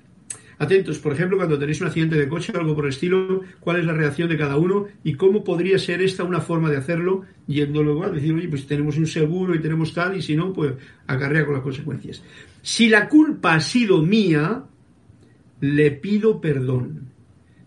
[0.58, 3.80] Atentos, por ejemplo, cuando tenéis un accidente de coche o algo por el estilo, cuál
[3.80, 7.24] es la reacción de cada uno y cómo podría ser esta una forma de hacerlo,
[7.48, 10.54] yendo luego a decir, oye, pues tenemos un seguro y tenemos tal, y si no,
[10.54, 10.74] pues
[11.08, 12.24] acarrea con las consecuencias.
[12.62, 14.64] Si la culpa ha sido mía,
[15.60, 17.10] le pido perdón.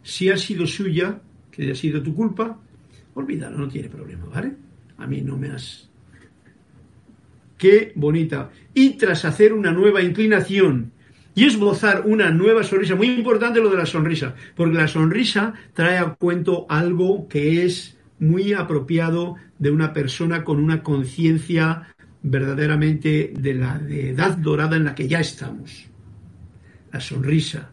[0.02, 1.20] Si ha sido suya,
[1.50, 2.60] que haya sido tu culpa,
[3.16, 4.52] olvídalo, no tiene problema, ¿vale?
[4.98, 5.88] A mí no me has
[7.58, 8.50] Qué bonita.
[8.74, 10.92] Y tras hacer una nueva inclinación
[11.34, 15.98] y esbozar una nueva sonrisa, muy importante lo de la sonrisa, porque la sonrisa trae
[15.98, 23.54] a cuento algo que es muy apropiado de una persona con una conciencia verdaderamente de
[23.54, 25.86] la edad dorada en la que ya estamos.
[26.92, 27.70] La sonrisa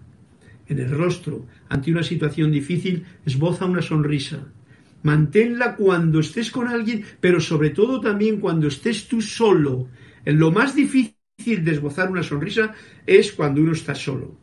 [0.67, 4.45] en el rostro ante una situación difícil esboza una sonrisa
[5.03, 9.87] Manténla cuando estés con alguien, pero sobre todo también cuando estés tú solo.
[10.25, 12.73] Lo más difícil de esbozar una sonrisa
[13.05, 14.37] es cuando uno está solo,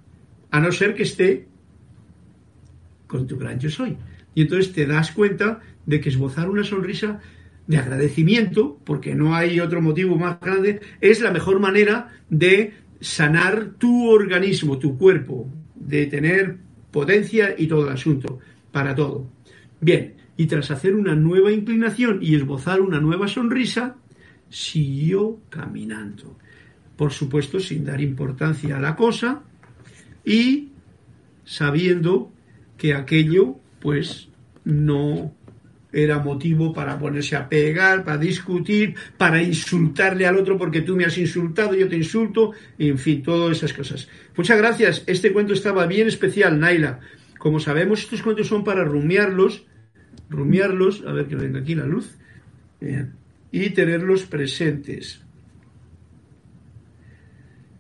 [0.51, 1.49] a no ser que esté
[3.07, 3.97] con tu gran yo soy.
[4.35, 7.21] Y entonces te das cuenta de que esbozar una sonrisa
[7.67, 13.71] de agradecimiento, porque no hay otro motivo más grande, es la mejor manera de sanar
[13.79, 16.59] tu organismo, tu cuerpo, de tener
[16.91, 18.39] potencia y todo el asunto,
[18.73, 19.31] para todo.
[19.81, 23.97] Bien, y tras hacer una nueva inclinación y esbozar una nueva sonrisa,
[24.49, 26.38] siguió caminando.
[26.97, 29.43] Por supuesto, sin dar importancia a la cosa
[30.24, 30.70] y
[31.45, 32.32] sabiendo
[32.78, 34.30] que aquello, pues,
[34.64, 35.34] no
[35.93, 41.05] era motivo para ponerse a pegar, para discutir, para insultarle al otro porque tú me
[41.05, 44.09] has insultado, yo te insulto, en fin, todas esas cosas.
[44.34, 45.05] Muchas gracias.
[45.07, 47.01] Este cuento estaba bien especial, Naila.
[47.36, 49.66] Como sabemos, estos cuentos son para rumiarlos
[50.31, 52.16] rumiarlos, a ver que venga aquí la luz,
[53.53, 55.20] y tenerlos presentes.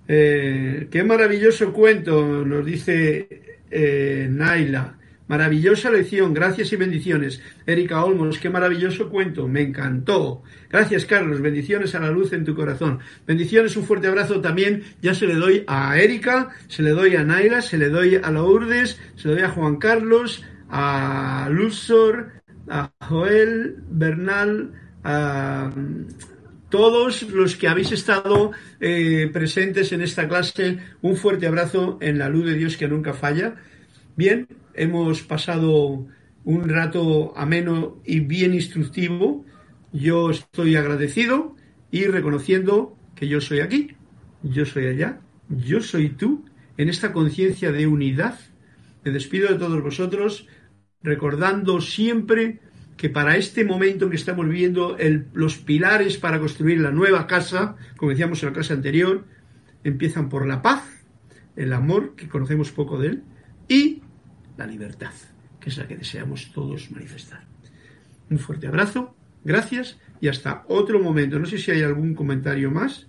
[0.08, 3.28] Eh, qué maravilloso cuento, nos dice
[3.70, 4.96] eh, Naila.
[5.28, 7.40] Maravillosa lección, gracias y bendiciones.
[7.64, 10.42] Erika Olmos, qué maravilloso cuento, me encantó.
[10.68, 12.98] Gracias, Carlos, bendiciones a la luz en tu corazón.
[13.28, 14.82] Bendiciones, un fuerte abrazo también.
[15.00, 18.28] Ya se le doy a Erika, se le doy a Naila, se le doy a
[18.32, 22.39] Lourdes, se le doy a Juan Carlos, a Luzor,
[22.70, 25.70] a Joel, Bernal, a
[26.70, 32.28] todos los que habéis estado eh, presentes en esta clase, un fuerte abrazo en la
[32.28, 33.56] luz de Dios que nunca falla.
[34.16, 36.06] Bien, hemos pasado
[36.44, 39.44] un rato ameno y bien instructivo.
[39.92, 41.56] Yo estoy agradecido
[41.90, 43.96] y reconociendo que yo soy aquí,
[44.44, 46.44] yo soy allá, yo soy tú,
[46.76, 48.38] en esta conciencia de unidad.
[49.04, 50.46] Me despido de todos vosotros
[51.02, 52.60] recordando siempre
[52.96, 54.96] que para este momento que estamos viviendo,
[55.32, 59.24] los pilares para construir la nueva casa, como decíamos en la clase anterior,
[59.84, 60.84] empiezan por la paz,
[61.56, 63.22] el amor, que conocemos poco de él,
[63.68, 64.02] y
[64.58, 65.12] la libertad,
[65.58, 67.46] que es la que deseamos todos manifestar.
[68.28, 71.38] Un fuerte abrazo, gracias y hasta otro momento.
[71.38, 73.06] No sé si hay algún comentario más.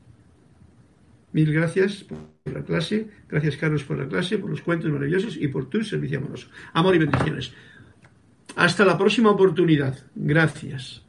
[1.33, 5.47] Mil gracias por la clase, gracias Carlos por la clase, por los cuentos maravillosos y
[5.49, 6.47] por tu servicio amoroso.
[6.73, 7.53] Amor y bendiciones.
[8.55, 9.97] Hasta la próxima oportunidad.
[10.15, 11.01] Gracias.